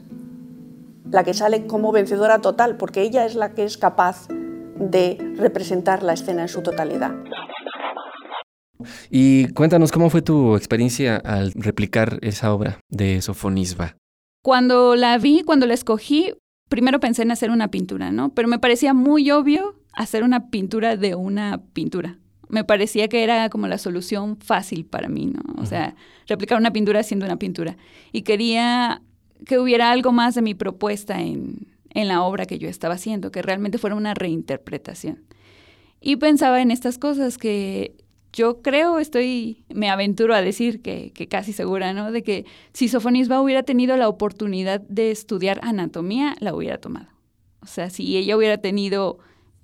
la 1.12 1.24
que 1.24 1.34
sale 1.34 1.67
como 1.67 1.91
vencedora 1.91 2.39
total, 2.39 2.77
porque 2.77 3.01
ella 3.01 3.25
es 3.25 3.36
la 3.36 3.53
que 3.53 3.63
es 3.63 3.77
capaz 3.77 4.27
de 4.29 5.17
representar 5.38 6.03
la 6.03 6.13
escena 6.13 6.43
en 6.43 6.48
su 6.48 6.62
totalidad. 6.62 7.12
Y 9.10 9.48
cuéntanos 9.50 9.91
cómo 9.91 10.10
fue 10.10 10.22
tu 10.22 10.56
experiencia 10.56 11.17
al 11.17 11.51
replicar 11.53 12.20
esa 12.22 12.53
obra 12.53 12.79
de 12.89 13.22
Sofonisba. 13.22 13.96
Cuando 14.44 14.96
la 14.96 15.17
vi, 15.17 15.44
cuando 15.44 15.65
la 15.65 15.74
escogí, 15.74 16.34
primero 16.70 17.00
pensé 17.00 17.24
en 17.24 17.32
hacer 17.32 17.51
una 17.51 17.70
pintura, 17.70 18.12
¿no? 18.12 18.34
Pero 18.34 18.48
me 18.48 18.60
parecía 18.60 18.94
muy 18.94 19.32
obvio 19.32 19.75
hacer 19.94 20.24
una 20.24 20.50
pintura 20.50 20.96
de 20.96 21.15
una 21.15 21.62
pintura 21.74 22.20
me 22.50 22.63
parecía 22.63 23.08
que 23.08 23.24
era 23.24 23.50
como 23.50 23.67
la 23.67 23.77
solución 23.77 24.38
fácil 24.38 24.86
para 24.86 25.10
mí, 25.10 25.27
¿no? 25.27 25.41
O 25.62 25.65
sea, 25.65 25.96
replicar 26.27 26.58
una 26.58 26.72
pintura 26.72 27.01
haciendo 27.01 27.25
una 27.25 27.38
pintura. 27.38 27.77
Y 28.12 28.22
quería 28.22 29.01
que 29.46 29.60
hubiera 29.60 29.91
algo 29.91 30.12
más 30.12 30.36
de 30.36 30.41
mi 30.41 30.53
propuesta 30.53 31.22
en, 31.22 31.67
en 31.89 32.08
la 32.08 32.24
obra 32.24 32.46
que 32.46 32.58
yo 32.58 32.70
estaba 32.70 32.96
haciendo, 32.96 33.32
que 33.32 33.41
realmente 33.41 33.77
fuera 33.77 33.96
una 33.96 34.13
reinterpretación. 34.13 35.25
Y 36.00 36.15
pensaba 36.17 36.62
en 36.62 36.72
estas 36.72 36.98
cosas 36.98 37.38
que 37.38 37.96
yo 38.38 38.62
creo, 38.62 39.00
estoy, 39.00 39.63
me 39.74 39.89
aventuro 39.89 40.36
a 40.36 40.44
decir 40.44 40.84
que, 40.84 41.12
que, 41.12 41.27
casi 41.27 41.53
segura, 41.53 41.91
¿no? 41.94 42.12
De 42.12 42.22
que 42.22 42.46
si 42.72 42.88
Sofonisba 42.88 43.41
hubiera 43.41 43.63
tenido 43.63 43.98
la 43.98 44.08
oportunidad 44.08 44.79
de 44.82 45.10
estudiar 45.10 45.60
anatomía, 45.63 46.36
la 46.39 46.53
hubiera 46.53 46.77
tomado. 46.77 47.08
O 47.62 47.65
sea, 47.65 47.89
si 47.89 48.15
ella 48.15 48.38
hubiera 48.38 48.60
tenido 48.60 49.17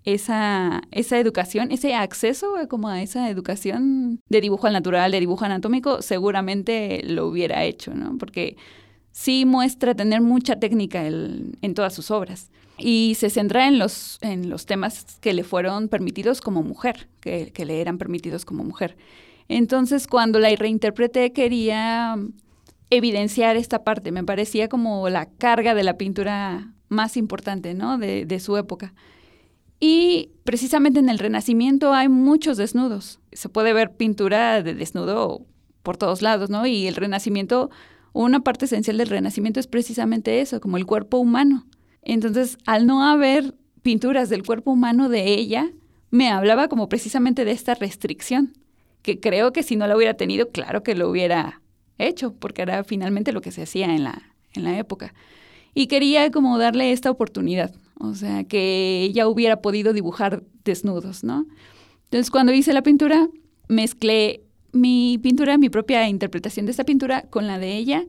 esa, 0.06 0.82
esa 0.90 1.20
educación, 1.20 1.72
ese 1.72 1.94
acceso 1.94 2.56
como 2.68 2.90
a 2.90 3.04
esa 3.04 3.30
educación 3.30 4.20
de 4.28 4.42
dibujo 4.42 4.66
al 4.66 4.74
natural, 4.74 5.12
de 5.12 5.20
dibujo 5.20 5.46
anatómico, 5.46 6.02
seguramente 6.02 7.04
lo 7.04 7.28
hubiera 7.28 7.64
hecho, 7.66 7.94
¿no? 7.94 8.18
Porque 8.18 8.58
sí 9.12 9.46
muestra 9.46 9.94
tener 9.94 10.22
mucha 10.22 10.60
técnica 10.60 11.06
en 11.06 11.74
todas 11.76 11.94
sus 11.94 12.10
obras 12.10 12.50
y 12.86 13.16
se 13.16 13.30
centra 13.30 13.70
en 13.70 13.80
los, 13.80 14.18
en 14.20 14.50
los 14.50 14.66
temas 14.66 15.06
que 15.22 15.34
le 15.34 15.46
fueron 15.46 15.88
permitidos 15.88 16.42
como 16.42 16.64
mujer, 16.64 17.08
que, 17.22 17.54
le 17.66 17.80
eran 17.80 17.98
permitidos 17.98 18.44
como 18.44 18.66
mujer. 18.66 18.98
Entonces, 19.48 20.06
cuando 20.06 20.38
la 20.38 20.54
reinterpreté, 20.54 21.32
quería 21.32 22.18
evidenciar 22.90 23.56
esta 23.56 23.86
parte. 23.86 24.12
Me 24.12 24.26
parecía 24.26 24.68
como 24.68 25.08
la 25.08 25.28
carga 25.28 25.74
de 25.76 25.84
la 25.84 25.98
pintura 25.98 26.74
más 26.90 27.16
importante, 27.16 27.74
¿no? 27.74 27.98
De, 27.98 28.26
de 28.26 28.40
su 28.42 28.58
época. 28.58 28.94
Y 29.80 30.32
precisamente 30.44 31.00
en 31.00 31.08
el 31.08 31.20
Renacimiento 31.20 31.94
hay 31.94 32.10
muchos 32.10 32.58
desnudos. 32.58 33.22
Se 33.32 33.48
puede 33.48 33.72
ver 33.72 33.96
pintura 33.96 34.62
de 34.62 34.74
desnudo 34.74 35.46
por 35.84 35.96
todos 35.96 36.22
lados, 36.22 36.50
¿no? 36.50 36.68
Y 36.68 36.88
el 36.88 36.96
Renacimiento, 36.96 37.70
una 38.12 38.42
parte 38.42 38.66
esencial 38.66 38.98
del 38.98 39.08
Renacimiento 39.08 39.62
es 39.62 39.68
precisamente 39.68 40.42
eso, 40.42 40.60
como 40.60 40.76
el 40.76 40.86
cuerpo 40.86 41.18
humano. 41.18 41.66
Entonces, 42.06 42.58
al 42.66 42.86
no 42.86 43.04
haber 43.04 43.56
pinturas 43.82 44.30
del 44.30 44.44
cuerpo 44.44 44.72
humano 44.72 45.10
de 45.10 45.34
ella, 45.34 45.72
me 46.10 46.30
hablaba 46.30 46.68
como 46.68 46.90
precisamente 46.90 47.46
de 47.46 47.52
esta 47.52 47.76
restricción, 47.76 48.54
que 49.02 49.20
creo 49.20 49.52
que 49.52 49.64
si 49.64 49.76
no 49.76 49.88
la 49.88 49.98
hubiera 49.98 50.14
tenido, 50.14 50.50
claro 50.50 50.84
que 50.84 50.96
lo 50.96 51.10
hubiera 51.10 51.62
hecho, 51.98 52.34
porque 52.34 52.62
era 52.62 52.84
finalmente 52.84 53.32
lo 53.32 53.42
que 53.42 53.52
se 53.52 53.64
hacía 53.64 53.94
en 53.94 54.04
la, 54.04 54.34
en 54.54 54.64
la 54.64 54.78
época. 54.78 55.14
Y 55.74 55.88
quería 55.88 56.30
como 56.32 56.58
darle 56.58 56.92
esta 56.92 57.10
oportunidad, 57.10 57.74
o 58.00 58.14
sea, 58.14 58.44
que 58.44 59.02
ella 59.04 59.28
hubiera 59.28 59.62
podido 59.62 59.92
dibujar 59.94 60.44
desnudos, 60.64 61.24
¿no? 61.24 61.46
Entonces, 62.06 62.30
cuando 62.30 62.54
hice 62.54 62.74
la 62.74 62.84
pintura, 62.84 63.28
mezclé 63.68 64.44
mi 64.72 65.20
pintura, 65.22 65.58
mi 65.58 65.70
propia 65.70 66.08
interpretación 66.08 66.66
de 66.66 66.72
esta 66.72 66.84
pintura 66.84 67.24
con 67.30 67.48
la 67.48 67.60
de 67.60 67.76
ella. 67.76 68.06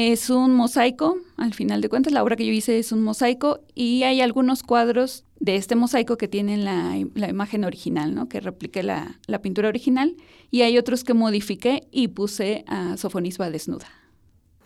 Es 0.00 0.30
un 0.30 0.54
mosaico, 0.54 1.18
al 1.36 1.54
final 1.54 1.80
de 1.80 1.88
cuentas, 1.88 2.12
la 2.12 2.22
obra 2.22 2.36
que 2.36 2.46
yo 2.46 2.52
hice 2.52 2.78
es 2.78 2.92
un 2.92 3.02
mosaico 3.02 3.64
y 3.74 4.04
hay 4.04 4.20
algunos 4.20 4.62
cuadros 4.62 5.24
de 5.40 5.56
este 5.56 5.74
mosaico 5.74 6.16
que 6.16 6.28
tienen 6.28 6.64
la, 6.64 6.96
imagen 6.96 7.64
original, 7.64 8.14
¿no? 8.14 8.28
que 8.28 8.38
repliqué 8.38 8.84
la, 8.84 9.18
la, 9.26 9.42
pintura 9.42 9.68
original, 9.68 10.14
y 10.52 10.62
hay 10.62 10.78
otros 10.78 11.02
que 11.02 11.14
modifiqué 11.14 11.88
y 11.90 12.06
puse 12.06 12.64
a 12.68 12.96
Sofonisba 12.96 13.50
desnuda. 13.50 13.88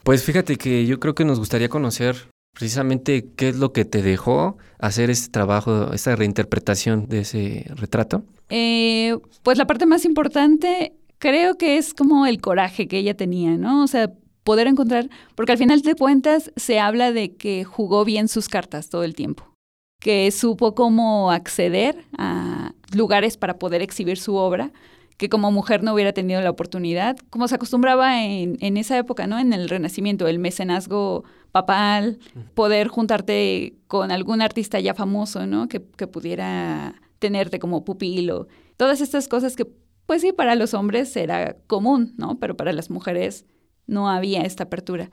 Pues 0.02 0.22
fíjate 0.22 0.56
que 0.56 0.84
yo 0.84 1.00
creo 1.00 1.14
que 1.14 1.24
nos 1.24 1.38
gustaría 1.38 1.70
conocer 1.70 2.28
precisamente 2.52 3.30
qué 3.34 3.48
es 3.48 3.56
lo 3.56 3.72
que 3.72 3.86
te 3.86 4.02
dejó 4.02 4.58
hacer 4.78 5.08
este 5.08 5.30
trabajo, 5.30 5.94
esta 5.94 6.14
reinterpretación 6.14 7.08
de 7.08 7.20
ese 7.20 7.72
retrato. 7.76 8.22
Eh, 8.50 9.16
pues 9.42 9.56
la 9.56 9.66
parte 9.66 9.86
más 9.86 10.04
importante 10.04 10.92
creo 11.16 11.56
que 11.56 11.78
es 11.78 11.94
como 11.94 12.26
el 12.26 12.42
coraje 12.42 12.86
que 12.86 12.98
ella 12.98 13.16
tenía, 13.16 13.56
¿no? 13.56 13.82
O 13.82 13.86
sea, 13.86 14.12
poder 14.44 14.66
encontrar, 14.66 15.08
porque 15.34 15.52
al 15.52 15.58
final 15.58 15.82
de 15.82 15.94
cuentas 15.94 16.52
se 16.56 16.80
habla 16.80 17.12
de 17.12 17.36
que 17.36 17.64
jugó 17.64 18.04
bien 18.04 18.28
sus 18.28 18.48
cartas 18.48 18.88
todo 18.88 19.04
el 19.04 19.14
tiempo, 19.14 19.54
que 20.00 20.30
supo 20.30 20.74
cómo 20.74 21.30
acceder 21.30 22.04
a 22.18 22.72
lugares 22.94 23.36
para 23.36 23.58
poder 23.58 23.82
exhibir 23.82 24.18
su 24.18 24.34
obra, 24.34 24.72
que 25.16 25.28
como 25.28 25.52
mujer 25.52 25.84
no 25.84 25.94
hubiera 25.94 26.12
tenido 26.12 26.40
la 26.40 26.50
oportunidad, 26.50 27.16
como 27.30 27.46
se 27.46 27.54
acostumbraba 27.54 28.24
en, 28.24 28.56
en 28.60 28.76
esa 28.76 28.98
época, 28.98 29.26
¿no? 29.26 29.38
En 29.38 29.52
el 29.52 29.68
Renacimiento, 29.68 30.26
el 30.26 30.40
mecenazgo 30.40 31.24
papal, 31.52 32.18
poder 32.54 32.88
juntarte 32.88 33.76
con 33.86 34.10
algún 34.10 34.42
artista 34.42 34.80
ya 34.80 34.94
famoso, 34.94 35.46
¿no? 35.46 35.68
Que, 35.68 35.80
que 35.96 36.06
pudiera 36.08 36.94
tenerte 37.20 37.60
como 37.60 37.84
pupilo. 37.84 38.48
Todas 38.76 39.00
estas 39.00 39.28
cosas 39.28 39.54
que, 39.54 39.66
pues 40.06 40.22
sí, 40.22 40.32
para 40.32 40.56
los 40.56 40.74
hombres 40.74 41.14
era 41.14 41.56
común, 41.68 42.14
¿no? 42.16 42.40
Pero 42.40 42.56
para 42.56 42.72
las 42.72 42.90
mujeres 42.90 43.44
no 43.86 44.08
había 44.08 44.42
esta 44.42 44.64
apertura. 44.64 45.10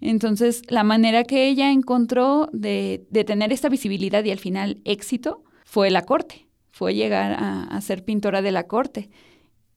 Entonces, 0.00 0.62
la 0.68 0.84
manera 0.84 1.24
que 1.24 1.48
ella 1.48 1.72
encontró 1.72 2.48
de, 2.52 3.06
de 3.10 3.24
tener 3.24 3.52
esta 3.52 3.68
visibilidad 3.68 4.24
y 4.24 4.30
al 4.30 4.38
final 4.38 4.80
éxito 4.84 5.42
fue 5.64 5.90
la 5.90 6.02
corte, 6.02 6.48
fue 6.70 6.94
llegar 6.94 7.36
a, 7.38 7.80
ser 7.80 8.04
pintora 8.04 8.40
de 8.40 8.52
la 8.52 8.66
corte. 8.66 9.10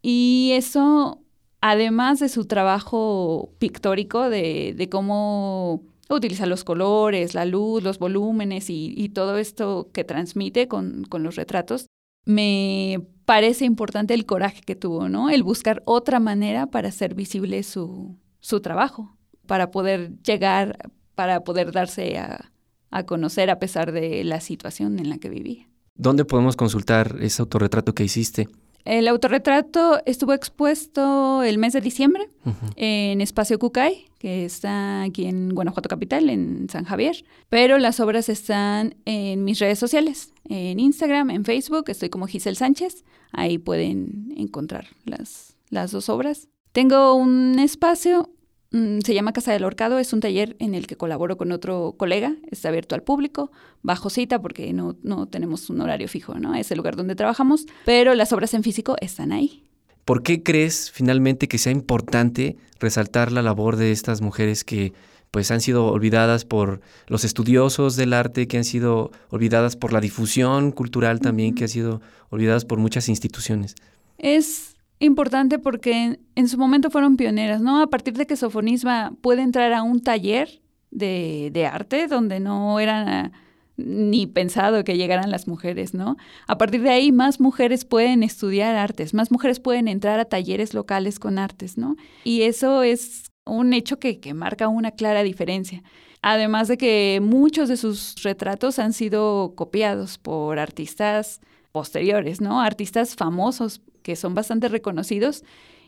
Y 0.02 0.52
eso, 0.54 1.22
además 1.60 2.20
de 2.20 2.30
su 2.30 2.46
trabajo 2.46 3.54
pictórico, 3.60 4.30
de, 4.30 4.74
de 4.78 4.90
cómo 4.90 5.84
utiliza 6.10 6.46
los 6.46 6.64
colores, 6.64 7.34
la 7.34 7.46
luz, 7.46 7.84
los 7.84 8.00
volúmenes 8.00 8.70
y, 8.70 9.10
todo 9.10 9.38
esto 9.38 9.90
que 9.94 10.04
transmite 10.04 10.68
con, 10.68 11.04
con, 11.06 11.24
los 11.24 11.36
retratos, 11.36 11.88
me 12.26 13.02
parece 13.26 13.66
importante 13.66 14.14
el 14.14 14.26
coraje 14.26 14.62
que 14.62 14.76
tuvo, 14.76 15.10
¿no? 15.10 15.30
El 15.30 15.44
buscar 15.44 15.82
otra 15.86 16.20
manera 16.20 16.68
para 16.68 16.90
hacer 16.90 17.16
visible 17.16 17.64
su, 17.64 18.18
su 18.42 18.60
trabajo, 18.60 19.16
para 19.48 19.72
poder 19.72 20.12
llegar, 20.24 20.92
para 21.16 21.44
poder 21.44 21.72
darse 21.72 22.18
a, 22.18 22.52
a 22.90 23.06
conocer 23.06 23.50
a 23.50 23.60
pesar 23.60 23.92
de 23.92 24.24
la 24.24 24.42
situación 24.42 25.00
en 25.00 25.10
la 25.10 25.18
que 25.18 25.30
vivía. 25.30 25.68
¿Dónde 25.96 26.26
podemos 26.26 26.56
consultar 26.56 27.18
ese 27.22 27.42
autorretrato 27.42 27.96
que 27.96 28.04
hiciste? 28.04 28.50
El 28.84 29.08
autorretrato 29.08 30.02
estuvo 30.06 30.34
expuesto 30.34 31.44
el 31.44 31.60
mes 31.60 31.74
de 31.74 31.82
diciembre 31.82 32.30
en 32.76 33.22
Espacio 33.22 33.60
Cucay, 33.60 34.06
que 34.18 34.44
está 34.44 35.04
aquí 35.04 35.26
en 35.26 35.50
Guanajuato 35.50 35.88
Capital, 35.88 36.30
en 36.30 36.68
San 36.68 36.86
Javier. 36.86 37.24
Pero 37.50 37.78
las 37.78 38.00
obras 38.00 38.28
están 38.28 38.96
en 39.06 39.44
mis 39.44 39.60
redes 39.60 39.78
sociales, 39.78 40.34
en 40.50 40.80
Instagram, 40.80 41.30
en 41.30 41.46
Facebook, 41.46 41.90
estoy 41.90 42.10
como 42.10 42.26
Giselle 42.26 42.56
Sánchez. 42.56 43.04
Ahí 43.32 43.60
pueden 43.60 44.34
encontrar 44.36 44.88
las, 45.06 45.56
las 45.70 45.92
dos 45.92 46.10
obras. 46.10 46.48
Tengo 46.72 47.16
un 47.16 47.60
espacio 47.60 48.30
Mm, 48.72 49.00
se 49.02 49.14
llama 49.14 49.34
Casa 49.34 49.52
del 49.52 49.66
Horcado, 49.66 50.00
es 50.00 50.14
un 50.14 50.22
taller 50.22 50.56
en 50.60 50.76
el 50.76 50.88
que 50.88 50.96
colaboro 50.96 51.38
con 51.38 51.52
otro 51.52 51.96
colega, 51.98 52.38
está 52.52 52.70
abierto 52.70 52.96
al 52.96 53.04
público, 53.04 53.52
bajo 53.82 54.10
cita 54.10 54.42
porque 54.42 54.72
no, 54.72 54.96
no 55.04 55.28
tenemos 55.28 55.70
un 55.70 55.82
horario 55.82 56.08
fijo, 56.08 56.36
¿no? 56.36 56.56
Es 56.56 56.72
el 56.72 56.78
lugar 56.78 56.96
donde 56.96 57.16
trabajamos, 57.16 57.66
pero 57.84 58.16
las 58.16 58.32
obras 58.32 58.54
en 58.54 58.64
físico 58.64 58.96
están 59.02 59.34
ahí. 59.34 59.66
¿Por 60.06 60.24
qué 60.24 60.42
crees 60.42 60.90
finalmente 60.90 61.50
que 61.50 61.58
sea 61.58 61.74
importante 61.74 62.56
resaltar 62.80 63.34
la 63.34 63.42
labor 63.42 63.76
de 63.76 63.92
estas 63.92 64.22
mujeres 64.22 64.64
que 64.64 64.94
pues 65.32 65.52
han 65.52 65.62
sido 65.62 65.88
olvidadas 65.88 66.46
por 66.46 66.82
los 67.08 67.24
estudiosos 67.26 67.98
del 67.98 68.14
arte, 68.14 68.48
que 68.48 68.58
han 68.58 68.64
sido 68.64 69.12
olvidadas 69.30 69.76
por 69.76 69.92
la 69.94 70.02
difusión 70.02 70.72
cultural 70.72 71.20
también, 71.20 71.56
que 71.56 71.66
han 71.66 71.70
sido 71.70 72.02
olvidadas 72.30 72.66
por 72.66 72.80
muchas 72.80 73.10
instituciones? 73.10 73.76
Es 74.18 74.71
importante 75.02 75.60
porque 75.60 76.20
en, 76.36 76.48
su 76.48 76.58
momento 76.58 76.90
fueron 76.90 77.18
pioneras, 77.18 77.62
¿no? 77.62 77.82
A 77.82 77.88
partir 77.88 78.14
de 78.14 78.26
que 78.26 78.36
Sofonisba 78.36 79.14
puede 79.22 79.42
entrar 79.42 79.74
a 79.74 79.84
un 79.84 80.02
taller 80.02 80.62
de, 80.92 81.50
de 81.52 81.66
arte 81.66 82.08
donde 82.08 82.40
no 82.40 82.80
era 82.80 83.32
ni 83.78 84.28
pensado 84.28 84.84
que 84.84 84.98
llegaran 84.98 85.32
las 85.32 85.48
mujeres, 85.48 85.94
¿no? 85.94 86.18
A 86.48 86.58
partir 86.58 86.82
de 86.84 86.92
ahí 86.92 87.12
más 87.12 87.40
mujeres 87.40 87.86
pueden 87.86 88.24
estudiar 88.24 88.76
artes, 88.76 89.14
más 89.14 89.32
mujeres 89.32 89.60
pueden 89.60 89.88
entrar 89.88 90.20
a 90.20 90.26
talleres 90.26 90.74
locales 90.74 91.20
con 91.20 91.40
artes, 91.40 91.78
¿no? 91.78 91.96
Y 92.24 92.44
eso 92.44 92.84
es 92.84 93.32
un 93.46 93.74
hecho 93.74 94.00
que, 94.00 94.20
que 94.20 94.34
marca 94.34 94.68
una 94.68 94.92
clara 94.92 95.24
diferencia. 95.24 95.84
Además 96.22 96.68
de 96.68 96.78
que 96.78 97.20
muchos 97.22 97.68
de 97.70 97.78
sus 97.78 98.22
retratos 98.22 98.78
han 98.78 98.94
sido 98.94 99.54
copiados 99.56 100.20
por 100.20 100.60
artistas 100.60 101.42
posteriores, 101.72 102.42
¿no? 102.42 102.62
Artistas 102.62 103.16
famosos 103.16 103.82
que 104.02 104.16
son 104.16 104.34
bastante 104.34 104.68
reconocidos 104.68 105.44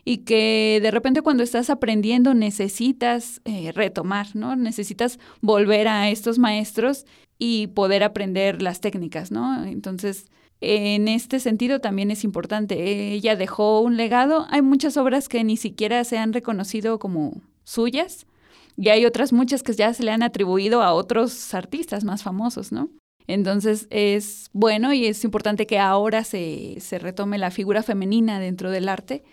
y 0.06 0.20
que 0.20 0.80
de 0.82 0.92
repente 0.92 1.22
cuando 1.22 1.44
estás 1.44 1.70
aprendiendo 1.70 2.34
necesitas 2.34 3.42
eh, 3.46 3.72
retomar, 3.72 4.36
¿no? 4.36 4.56
Necesitas 4.56 5.20
volver 5.42 5.88
a 5.88 6.10
estos 6.10 6.40
maestros 6.40 7.06
y 7.40 7.68
poder 7.68 8.04
aprender 8.04 8.62
las 8.62 8.82
técnicas, 8.82 9.32
¿no? 9.32 9.66
Entonces, 9.66 10.26
en 10.62 11.08
este 11.08 11.40
sentido 11.40 11.80
también 11.80 12.12
es 12.12 12.24
importante. 12.24 13.14
Ella 13.14 13.36
dejó 13.36 13.82
un 13.82 13.98
legado. 13.98 14.46
Hay 14.50 14.62
muchas 14.62 14.98
obras 14.98 15.30
que 15.30 15.44
ni 15.44 15.58
siquiera 15.58 16.04
se 16.04 16.18
han 16.18 16.34
reconocido 16.34 17.00
como 17.00 17.42
suyas 17.64 18.26
y 18.78 18.90
hay 18.90 19.06
otras 19.06 19.34
muchas 19.34 19.64
que 19.64 19.74
ya 19.74 19.94
se 19.94 20.04
le 20.04 20.12
han 20.12 20.24
atribuido 20.24 20.82
a 20.82 20.94
otros 20.94 21.54
artistas 21.54 22.04
más 22.04 22.24
famosos, 22.24 22.72
¿no? 22.72 22.90
Entonces 23.28 23.88
es 23.90 24.50
bueno 24.54 24.94
y 24.94 25.06
es 25.06 25.24
importante 25.24 25.66
que 25.66 25.80
ahora 25.80 26.24
se, 26.24 26.76
se, 26.80 27.00
retome 27.00 27.38
la 27.38 27.52
figura 27.52 27.84
femenina 27.84 28.40
dentro 28.40 28.70
del 28.72 28.90
arte. 28.90 29.24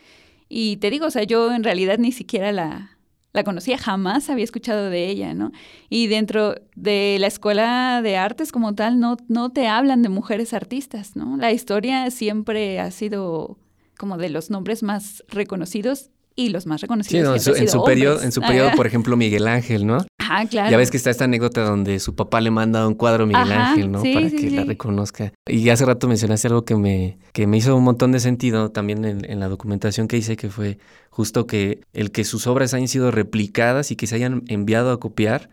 Y 0.48 0.76
te 0.78 0.90
digo, 0.90 1.06
o 1.06 1.10
sea, 1.10 1.24
yo 1.24 1.52
en 1.52 1.64
realidad 1.64 1.98
ni 1.98 2.12
siquiera 2.12 2.52
la, 2.52 2.98
la 3.32 3.44
conocía, 3.44 3.78
jamás 3.78 4.28
había 4.30 4.44
escuchado 4.44 4.90
de 4.90 5.08
ella, 5.08 5.34
¿no? 5.34 5.52
Y 5.88 6.08
dentro 6.08 6.56
de 6.74 7.16
la 7.20 7.28
escuela 7.28 8.00
de 8.02 8.16
artes 8.16 8.50
como 8.50 8.74
tal, 8.74 8.98
no, 8.98 9.16
no 9.28 9.50
te 9.50 9.68
hablan 9.68 10.02
de 10.02 10.08
mujeres 10.08 10.52
artistas, 10.52 11.14
¿no? 11.14 11.36
La 11.36 11.52
historia 11.52 12.10
siempre 12.10 12.80
ha 12.80 12.90
sido 12.90 13.58
como 13.96 14.16
de 14.16 14.30
los 14.30 14.50
nombres 14.50 14.82
más 14.82 15.24
reconocidos 15.28 16.10
y 16.36 16.48
los 16.50 16.66
más 16.66 16.80
reconocidos. 16.80 17.42
Sí, 17.42 17.50
en, 17.56 17.68
su, 17.68 17.84
periodo, 17.84 18.22
en 18.22 18.32
su 18.32 18.40
periodo, 18.40 18.70
por 18.76 18.86
ejemplo, 18.86 19.16
Miguel 19.16 19.46
Ángel, 19.48 19.86
¿no? 19.86 19.98
Ah, 20.18 20.44
claro. 20.48 20.70
Ya 20.70 20.76
ves 20.76 20.90
que 20.90 20.96
está 20.96 21.10
esta 21.10 21.24
anécdota 21.24 21.62
donde 21.62 21.98
su 21.98 22.14
papá 22.14 22.40
le 22.40 22.50
manda 22.50 22.86
un 22.86 22.94
cuadro 22.94 23.24
a 23.24 23.26
Miguel 23.26 23.52
Ángel, 23.52 23.90
¿no? 23.90 24.02
Para 24.02 24.30
que 24.30 24.50
la 24.50 24.64
reconozca. 24.64 25.32
Y 25.46 25.68
hace 25.70 25.84
rato 25.84 26.08
mencionaste 26.08 26.48
algo 26.48 26.64
que 26.64 26.76
me, 26.76 27.18
que 27.32 27.46
me 27.46 27.56
hizo 27.56 27.76
un 27.76 27.84
montón 27.84 28.12
de 28.12 28.20
sentido 28.20 28.70
también 28.70 29.04
en, 29.04 29.30
en 29.30 29.40
la 29.40 29.48
documentación 29.48 30.08
que 30.08 30.16
hice, 30.16 30.36
que 30.36 30.48
fue 30.48 30.78
justo 31.20 31.46
que 31.46 31.82
el 31.92 32.12
que 32.12 32.24
sus 32.24 32.46
obras 32.46 32.72
hayan 32.72 32.88
sido 32.88 33.10
replicadas 33.10 33.90
y 33.90 33.96
que 33.96 34.06
se 34.06 34.14
hayan 34.14 34.42
enviado 34.48 34.90
a 34.90 34.98
copiar 34.98 35.50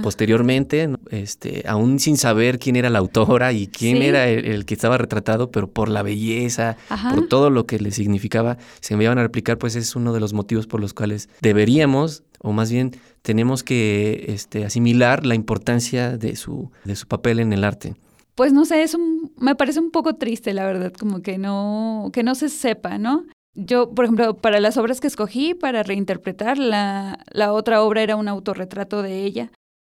posteriormente, 0.00 0.88
este, 1.10 1.64
aún 1.66 1.98
sin 1.98 2.16
saber 2.16 2.60
quién 2.60 2.76
era 2.76 2.88
la 2.88 3.00
autora 3.00 3.52
y 3.52 3.66
quién 3.66 4.00
era 4.00 4.28
el, 4.28 4.64
que 4.64 4.74
estaba 4.74 4.96
retratado, 4.96 5.50
pero 5.50 5.68
por 5.68 5.88
la 5.88 6.04
belleza, 6.04 6.76
por 7.12 7.26
todo 7.26 7.50
lo 7.50 7.66
que 7.66 7.80
le 7.80 7.90
significaba, 7.90 8.58
se 8.80 8.94
enviaban 8.94 9.18
a 9.18 9.22
replicar, 9.22 9.58
pues 9.58 9.74
es 9.74 9.96
uno 9.96 10.12
de 10.12 10.20
los 10.20 10.34
motivos 10.34 10.68
por 10.68 10.80
los 10.80 10.94
cuales 10.94 11.28
deberíamos, 11.40 12.22
o 12.38 12.52
más 12.52 12.70
bien 12.70 12.92
tenemos 13.22 13.64
que 13.64 14.26
este, 14.28 14.64
asimilar 14.64 15.26
la 15.26 15.34
importancia 15.34 16.16
de 16.16 16.36
su, 16.36 16.70
de 16.84 16.94
su 16.94 17.08
papel 17.08 17.40
en 17.40 17.52
el 17.52 17.64
arte. 17.64 17.96
Pues 18.36 18.52
no 18.52 18.64
sé, 18.64 18.84
es 18.84 18.96
me 19.36 19.56
parece 19.56 19.80
un 19.80 19.90
poco 19.90 20.14
triste, 20.14 20.54
la 20.54 20.64
verdad, 20.64 20.92
como 20.92 21.22
que 21.22 21.38
no, 21.38 22.10
que 22.12 22.22
no 22.22 22.36
se 22.36 22.48
sepa, 22.48 22.96
¿no? 22.96 23.24
Yo, 23.54 23.94
por 23.94 24.04
ejemplo, 24.04 24.36
para 24.36 24.60
las 24.60 24.76
obras 24.76 25.00
que 25.00 25.06
escogí 25.06 25.54
para 25.54 25.82
reinterpretar, 25.82 26.58
la, 26.58 27.24
la 27.32 27.52
otra 27.52 27.82
obra 27.82 28.02
era 28.02 28.16
un 28.16 28.28
autorretrato 28.28 29.02
de 29.02 29.24
ella. 29.24 29.50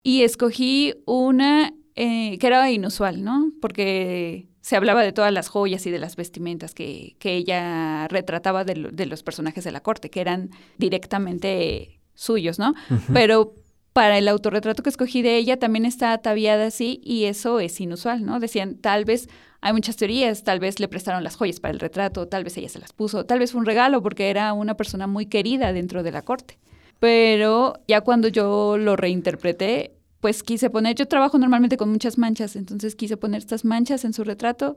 Y 0.02 0.22
escogí 0.22 0.94
una 1.06 1.74
eh, 2.00 2.38
que 2.38 2.46
era 2.46 2.70
inusual, 2.70 3.24
¿no? 3.24 3.50
Porque 3.61 4.46
se 4.61 4.76
hablaba 4.76 5.02
de 5.02 5.12
todas 5.12 5.32
las 5.32 5.48
joyas 5.48 5.84
y 5.87 5.90
de 5.90 5.98
las 5.98 6.14
vestimentas 6.14 6.72
que, 6.72 7.16
que 7.18 7.34
ella 7.34 8.06
retrataba 8.06 8.64
de, 8.64 8.90
de, 8.92 9.06
los 9.06 9.24
personajes 9.24 9.64
de 9.64 9.72
la 9.72 9.80
corte, 9.80 10.08
que 10.08 10.20
eran 10.20 10.50
directamente 10.76 12.00
suyos, 12.14 12.61
¿no? 12.61 12.74
Pero 13.12 13.54
para 13.92 14.16
el 14.16 14.28
autorretrato 14.28 14.84
que 14.84 14.90
escogí 14.90 15.22
de 15.22 15.38
ella 15.38 15.58
también 15.58 15.84
está 15.84 16.12
ataviada 16.12 16.66
así 16.66 17.00
y 17.02 17.24
eso 17.24 17.58
es 17.58 17.80
inusual, 17.80 18.24
¿no? 18.24 18.38
Decían, 18.38 18.76
tal 18.76 19.04
vez 19.04 19.28
hay 19.61 19.73
muchas 19.73 19.97
teorías, 19.97 20.44
tal 20.44 20.61
vez 20.61 20.79
le 20.79 20.88
prestaron 20.88 21.25
las 21.25 21.37
joyas 21.37 21.61
para 21.61 21.73
el 21.73 21.81
retrato, 21.81 22.29
tal 22.29 22.44
vez 22.44 22.57
ella 22.57 22.68
se 22.68 22.79
las 22.79 22.92
puso, 22.92 23.27
tal 23.27 23.40
vez 23.40 23.53
fue 23.53 23.61
un 23.61 23.66
regalo 23.66 24.03
porque 24.03 24.31
era 24.31 24.53
una 24.53 24.77
persona 24.77 25.07
muy 25.07 25.27
querida 25.27 25.73
dentro 25.73 26.03
de 26.03 26.12
la 26.12 26.23
corte. 26.23 26.59
Pero 27.01 27.75
ya 27.87 28.01
cuando 28.01 28.29
yo 28.29 28.77
lo 28.79 28.97
reinterpreté, 28.97 29.94
pues 30.21 30.42
quise 30.42 30.71
poner, 30.71 30.97
yo 30.97 31.07
trabajo 31.07 31.38
normalmente 31.38 31.77
con 31.77 31.90
muchas 31.90 32.18
manchas, 32.18 32.57
entonces 32.57 32.94
quise 32.94 33.16
poner 33.16 33.38
estas 33.38 33.64
manchas 33.64 34.05
en 34.05 34.12
su 34.12 34.25
retrato 34.25 34.77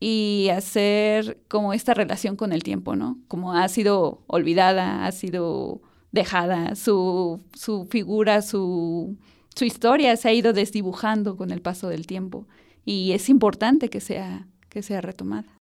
y 0.00 0.48
hacer 0.50 1.38
como 1.48 1.72
esta 1.72 1.94
relación 1.94 2.36
con 2.36 2.52
el 2.52 2.62
tiempo, 2.64 2.96
¿no? 2.96 3.18
Como 3.28 3.54
ha 3.54 3.68
sido 3.68 4.22
olvidada, 4.26 5.06
ha 5.06 5.12
sido 5.12 5.80
dejada, 6.10 6.74
su, 6.74 7.40
su 7.54 7.86
figura, 7.86 8.42
su, 8.42 9.16
su 9.54 9.64
historia 9.64 10.16
se 10.16 10.28
ha 10.28 10.32
ido 10.32 10.52
desdibujando 10.52 11.36
con 11.36 11.50
el 11.52 11.62
paso 11.62 11.88
del 11.88 12.06
tiempo 12.06 12.46
y 12.84 13.12
es 13.12 13.28
importante 13.28 13.88
que 13.88 14.00
sea, 14.00 14.46
que 14.68 14.82
sea 14.82 15.00
retomada. 15.00 15.58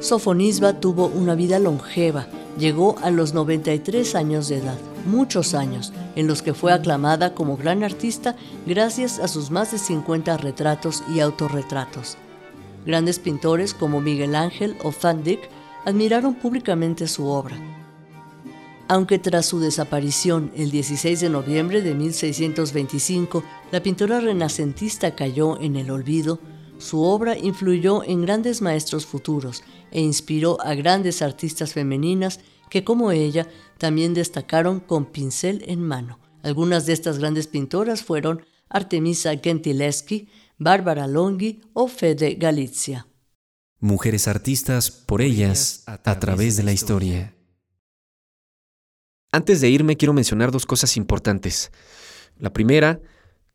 Sofonisba 0.00 0.80
tuvo 0.80 1.06
una 1.06 1.34
vida 1.34 1.58
longeva, 1.58 2.26
llegó 2.58 2.96
a 3.02 3.10
los 3.10 3.32
93 3.32 4.14
años 4.14 4.48
de 4.48 4.58
edad, 4.58 4.78
muchos 5.06 5.54
años, 5.54 5.94
en 6.14 6.26
los 6.26 6.42
que 6.42 6.52
fue 6.52 6.72
aclamada 6.72 7.34
como 7.34 7.56
gran 7.56 7.82
artista 7.82 8.36
gracias 8.66 9.18
a 9.18 9.28
sus 9.28 9.50
más 9.50 9.72
de 9.72 9.78
50 9.78 10.36
retratos 10.36 11.02
y 11.14 11.20
autorretratos. 11.20 12.18
Grandes 12.84 13.18
pintores 13.18 13.72
como 13.72 14.02
Miguel 14.02 14.34
Ángel 14.34 14.76
o 14.84 14.92
Van 15.02 15.24
Dyck 15.24 15.48
admiraron 15.86 16.34
públicamente 16.34 17.06
su 17.06 17.26
obra. 17.26 17.56
Aunque 18.86 19.18
tras 19.18 19.46
su 19.46 19.60
desaparición 19.60 20.52
el 20.54 20.70
16 20.70 21.20
de 21.20 21.30
noviembre 21.30 21.80
de 21.80 21.94
1625 21.94 23.42
la 23.72 23.82
pintora 23.82 24.20
renacentista 24.20 25.14
cayó 25.14 25.58
en 25.58 25.76
el 25.76 25.90
olvido, 25.90 26.38
su 26.78 27.00
obra 27.02 27.38
influyó 27.38 28.04
en 28.04 28.22
grandes 28.22 28.60
maestros 28.60 29.06
futuros 29.06 29.62
e 29.90 30.00
inspiró 30.00 30.60
a 30.60 30.74
grandes 30.74 31.22
artistas 31.22 31.72
femeninas 31.72 32.40
que 32.68 32.84
como 32.84 33.10
ella 33.10 33.48
también 33.78 34.12
destacaron 34.12 34.80
con 34.80 35.06
pincel 35.06 35.64
en 35.66 35.80
mano. 35.80 36.18
Algunas 36.42 36.84
de 36.84 36.92
estas 36.92 37.18
grandes 37.18 37.46
pintoras 37.46 38.02
fueron 38.02 38.44
Artemisa 38.68 39.32
Gentileschi, 39.42 40.28
Bárbara 40.58 41.06
Longhi 41.06 41.62
o 41.72 41.88
Fede 41.88 42.34
Galizia. 42.34 43.06
Mujeres 43.80 44.28
artistas 44.28 44.90
por 44.90 45.22
ellas 45.22 45.84
a 45.86 46.20
través 46.20 46.56
de 46.56 46.64
la 46.64 46.72
historia. 46.72 47.34
Antes 49.34 49.60
de 49.60 49.68
irme 49.68 49.96
quiero 49.96 50.12
mencionar 50.12 50.52
dos 50.52 50.64
cosas 50.64 50.96
importantes. 50.96 51.72
La 52.38 52.52
primera, 52.52 53.00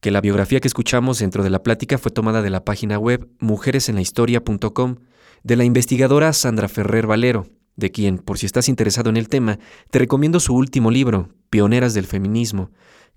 que 0.02 0.12
la 0.12 0.20
biografía 0.20 0.60
que 0.60 0.68
escuchamos 0.68 1.20
dentro 1.20 1.42
de 1.42 1.50
la 1.50 1.64
plática 1.64 1.98
fue 1.98 2.12
tomada 2.12 2.42
de 2.42 2.50
la 2.50 2.66
página 2.66 3.00
web 3.00 3.30
mujeresenlahistoria.com 3.40 4.98
de 5.44 5.56
la 5.56 5.64
investigadora 5.64 6.34
Sandra 6.34 6.68
Ferrer 6.68 7.08
Valero, 7.08 7.48
de 7.78 7.92
quien, 7.92 8.18
por 8.18 8.38
si 8.38 8.46
estás 8.46 8.68
interesado 8.68 9.10
en 9.10 9.16
el 9.16 9.30
tema, 9.30 9.58
te 9.90 10.00
recomiendo 10.00 10.42
su 10.42 10.54
último 10.54 10.92
libro, 10.92 11.30
Pioneras 11.50 11.94
del 11.94 12.08
Feminismo, 12.08 12.72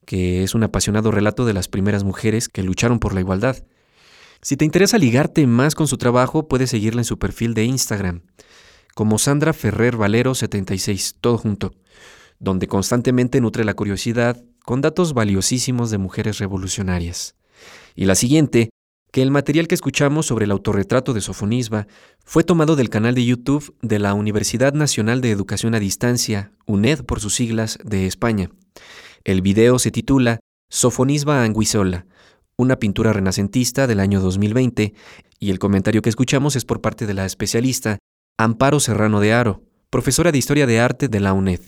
que 0.07 0.45
es 0.45 0.55
un 0.55 0.63
apasionado 0.63 1.11
relato 1.11 1.45
de 1.45 1.55
las 1.55 1.67
primeras 1.67 2.05
mujeres 2.05 2.49
que 2.49 2.63
lucharon 2.63 3.01
por 3.01 3.13
la 3.13 3.23
igualdad. 3.23 3.57
Si 4.41 4.57
te 4.57 4.65
interesa 4.65 4.99
ligarte 4.99 5.49
más 5.49 5.75
con 5.75 5.89
su 5.89 5.99
trabajo, 5.99 6.47
puedes 6.47 6.71
seguirla 6.71 7.01
en 7.01 7.07
su 7.07 7.19
perfil 7.19 7.55
de 7.55 7.65
Instagram, 7.65 8.23
como 8.95 9.19
Sandra 9.19 9.53
Ferrer 9.53 9.97
Valero 9.97 10.37
76, 10.37 11.17
todo 11.21 11.39
junto, 11.39 11.75
donde 12.43 12.67
constantemente 12.67 13.41
nutre 13.41 13.65
la 13.65 13.75
curiosidad 13.75 14.43
con 14.65 14.81
datos 14.81 15.15
valiosísimos 15.15 15.91
de 15.91 15.99
mujeres 15.99 16.39
revolucionarias. 16.39 17.37
Y 17.95 18.05
la 18.05 18.17
siguiente, 18.17 18.71
que 19.13 19.23
el 19.23 19.31
material 19.31 19.69
que 19.69 19.77
escuchamos 19.77 20.27
sobre 20.27 20.47
el 20.47 20.51
autorretrato 20.51 21.15
de 21.15 21.21
Sofonisba 21.21 21.87
fue 22.25 22.43
tomado 22.43 22.75
del 22.75 22.91
canal 22.91 23.15
de 23.15 23.25
YouTube 23.25 23.77
de 23.81 24.01
la 24.01 24.15
Universidad 24.15 24.73
Nacional 24.73 25.21
de 25.21 25.31
Educación 25.31 25.75
a 25.77 25.79
Distancia, 25.79 26.53
UNED 26.67 27.05
por 27.05 27.21
sus 27.21 27.35
siglas, 27.35 27.79
de 27.85 28.07
España. 28.07 28.51
El 29.23 29.41
video 29.41 29.79
se 29.79 29.93
titula 29.93 30.41
Sofonisba 30.69 31.45
Anguisola, 31.45 32.07
una 32.57 32.77
pintura 32.77 33.13
renacentista 33.13 33.87
del 33.87 34.01
año 34.01 34.21
2020, 34.21 34.95
y 35.39 35.51
el 35.51 35.61
comentario 35.61 36.03
que 36.03 36.11
escuchamos 36.11 36.57
es 36.57 36.65
por 36.65 36.81
parte 36.81 37.07
de 37.07 37.15
la 37.15 37.25
especialista 37.25 37.99
Amparo 38.37 38.81
Serrano 38.81 39.21
de 39.21 39.33
Aro, 39.33 39.63
profesora 39.91 40.33
de 40.33 40.39
Historia 40.39 40.67
de 40.67 40.81
Arte 40.81 41.07
de 41.07 41.21
la 41.21 41.35
UNED. 41.35 41.61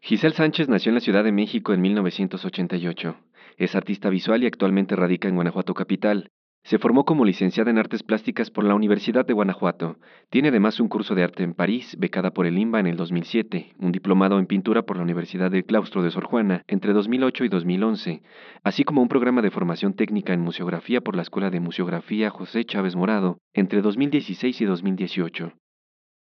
Giselle 0.00 0.34
Sánchez 0.34 0.68
nació 0.68 0.88
en 0.90 0.94
la 0.94 1.00
Ciudad 1.00 1.22
de 1.22 1.32
México 1.32 1.74
en 1.74 1.82
1988. 1.82 3.14
Es 3.58 3.74
artista 3.74 4.08
visual 4.08 4.42
y 4.42 4.46
actualmente 4.46 4.96
radica 4.96 5.28
en 5.28 5.34
Guanajuato 5.34 5.74
Capital. 5.74 6.30
Se 6.68 6.78
formó 6.78 7.06
como 7.06 7.24
licenciada 7.24 7.70
en 7.70 7.78
Artes 7.78 8.02
Plásticas 8.02 8.50
por 8.50 8.62
la 8.62 8.74
Universidad 8.74 9.24
de 9.24 9.32
Guanajuato. 9.32 9.96
Tiene 10.28 10.48
además 10.48 10.80
un 10.80 10.88
curso 10.88 11.14
de 11.14 11.24
arte 11.24 11.42
en 11.42 11.54
París, 11.54 11.96
becada 11.98 12.32
por 12.32 12.44
el 12.44 12.58
IMBA 12.58 12.80
en 12.80 12.86
el 12.88 12.98
2007, 12.98 13.72
un 13.78 13.90
diplomado 13.90 14.38
en 14.38 14.44
pintura 14.44 14.82
por 14.82 14.98
la 14.98 15.02
Universidad 15.02 15.50
del 15.50 15.64
Claustro 15.64 16.02
de 16.02 16.10
Sor 16.10 16.26
Juana 16.26 16.64
entre 16.68 16.92
2008 16.92 17.44
y 17.44 17.48
2011, 17.48 18.22
así 18.64 18.84
como 18.84 19.00
un 19.00 19.08
programa 19.08 19.40
de 19.40 19.50
formación 19.50 19.94
técnica 19.94 20.34
en 20.34 20.42
museografía 20.42 21.00
por 21.00 21.16
la 21.16 21.22
Escuela 21.22 21.48
de 21.48 21.58
Museografía 21.58 22.28
José 22.28 22.66
Chávez 22.66 22.94
Morado 22.96 23.38
entre 23.54 23.80
2016 23.80 24.60
y 24.60 24.64
2018. 24.66 25.52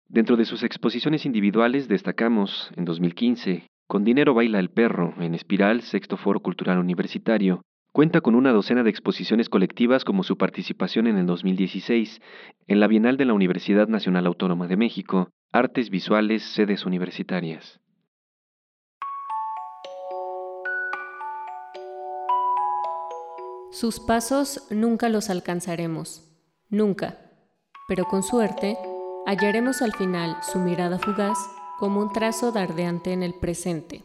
Dentro 0.07 0.37
de 0.37 0.45
sus 0.45 0.63
exposiciones 0.63 1.25
individuales 1.25 1.89
destacamos, 1.89 2.71
en 2.77 2.85
2015, 2.85 3.67
Con 3.85 4.05
Dinero 4.05 4.33
Baila 4.33 4.59
el 4.59 4.69
Perro, 4.69 5.13
en 5.19 5.35
Espiral, 5.35 5.81
Sexto 5.81 6.15
Foro 6.15 6.39
Cultural 6.39 6.77
Universitario. 6.77 7.63
Cuenta 7.97 8.21
con 8.21 8.35
una 8.35 8.51
docena 8.51 8.83
de 8.83 8.91
exposiciones 8.91 9.49
colectivas 9.49 10.05
como 10.05 10.21
su 10.21 10.37
participación 10.37 11.07
en 11.07 11.17
el 11.17 11.25
2016 11.25 12.21
en 12.67 12.79
la 12.79 12.85
Bienal 12.85 13.17
de 13.17 13.25
la 13.25 13.33
Universidad 13.33 13.87
Nacional 13.87 14.27
Autónoma 14.27 14.67
de 14.67 14.77
México, 14.77 15.31
Artes 15.51 15.89
Visuales, 15.89 16.43
Sedes 16.43 16.85
Universitarias. 16.85 17.79
Sus 23.71 23.99
pasos 23.99 24.67
nunca 24.69 25.09
los 25.09 25.31
alcanzaremos, 25.31 26.37
nunca, 26.69 27.17
pero 27.87 28.05
con 28.05 28.21
suerte 28.21 28.77
hallaremos 29.25 29.81
al 29.81 29.93
final 29.93 30.37
su 30.43 30.59
mirada 30.59 30.99
fugaz 30.99 31.39
como 31.79 31.99
un 32.01 32.13
trazo 32.13 32.51
dardeante 32.51 33.11
en 33.11 33.23
el 33.23 33.33
presente. 33.33 34.03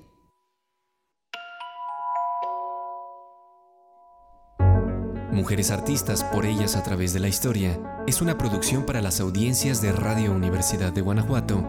Mujeres 5.32 5.70
Artistas 5.70 6.24
por 6.24 6.44
ellas 6.44 6.76
a 6.76 6.82
través 6.82 7.14
de 7.14 7.20
la 7.20 7.28
historia 7.28 7.80
es 8.06 8.20
una 8.20 8.36
producción 8.36 8.84
para 8.84 9.00
las 9.00 9.18
audiencias 9.18 9.80
de 9.80 9.90
Radio 9.90 10.30
Universidad 10.30 10.92
de 10.92 11.00
Guanajuato, 11.00 11.64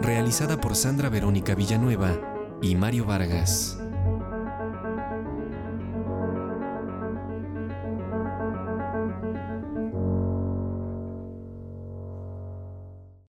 realizada 0.00 0.60
por 0.60 0.76
Sandra 0.76 1.08
Verónica 1.08 1.56
Villanueva 1.56 2.16
y 2.62 2.76
Mario 2.76 3.06
Vargas. 3.06 3.76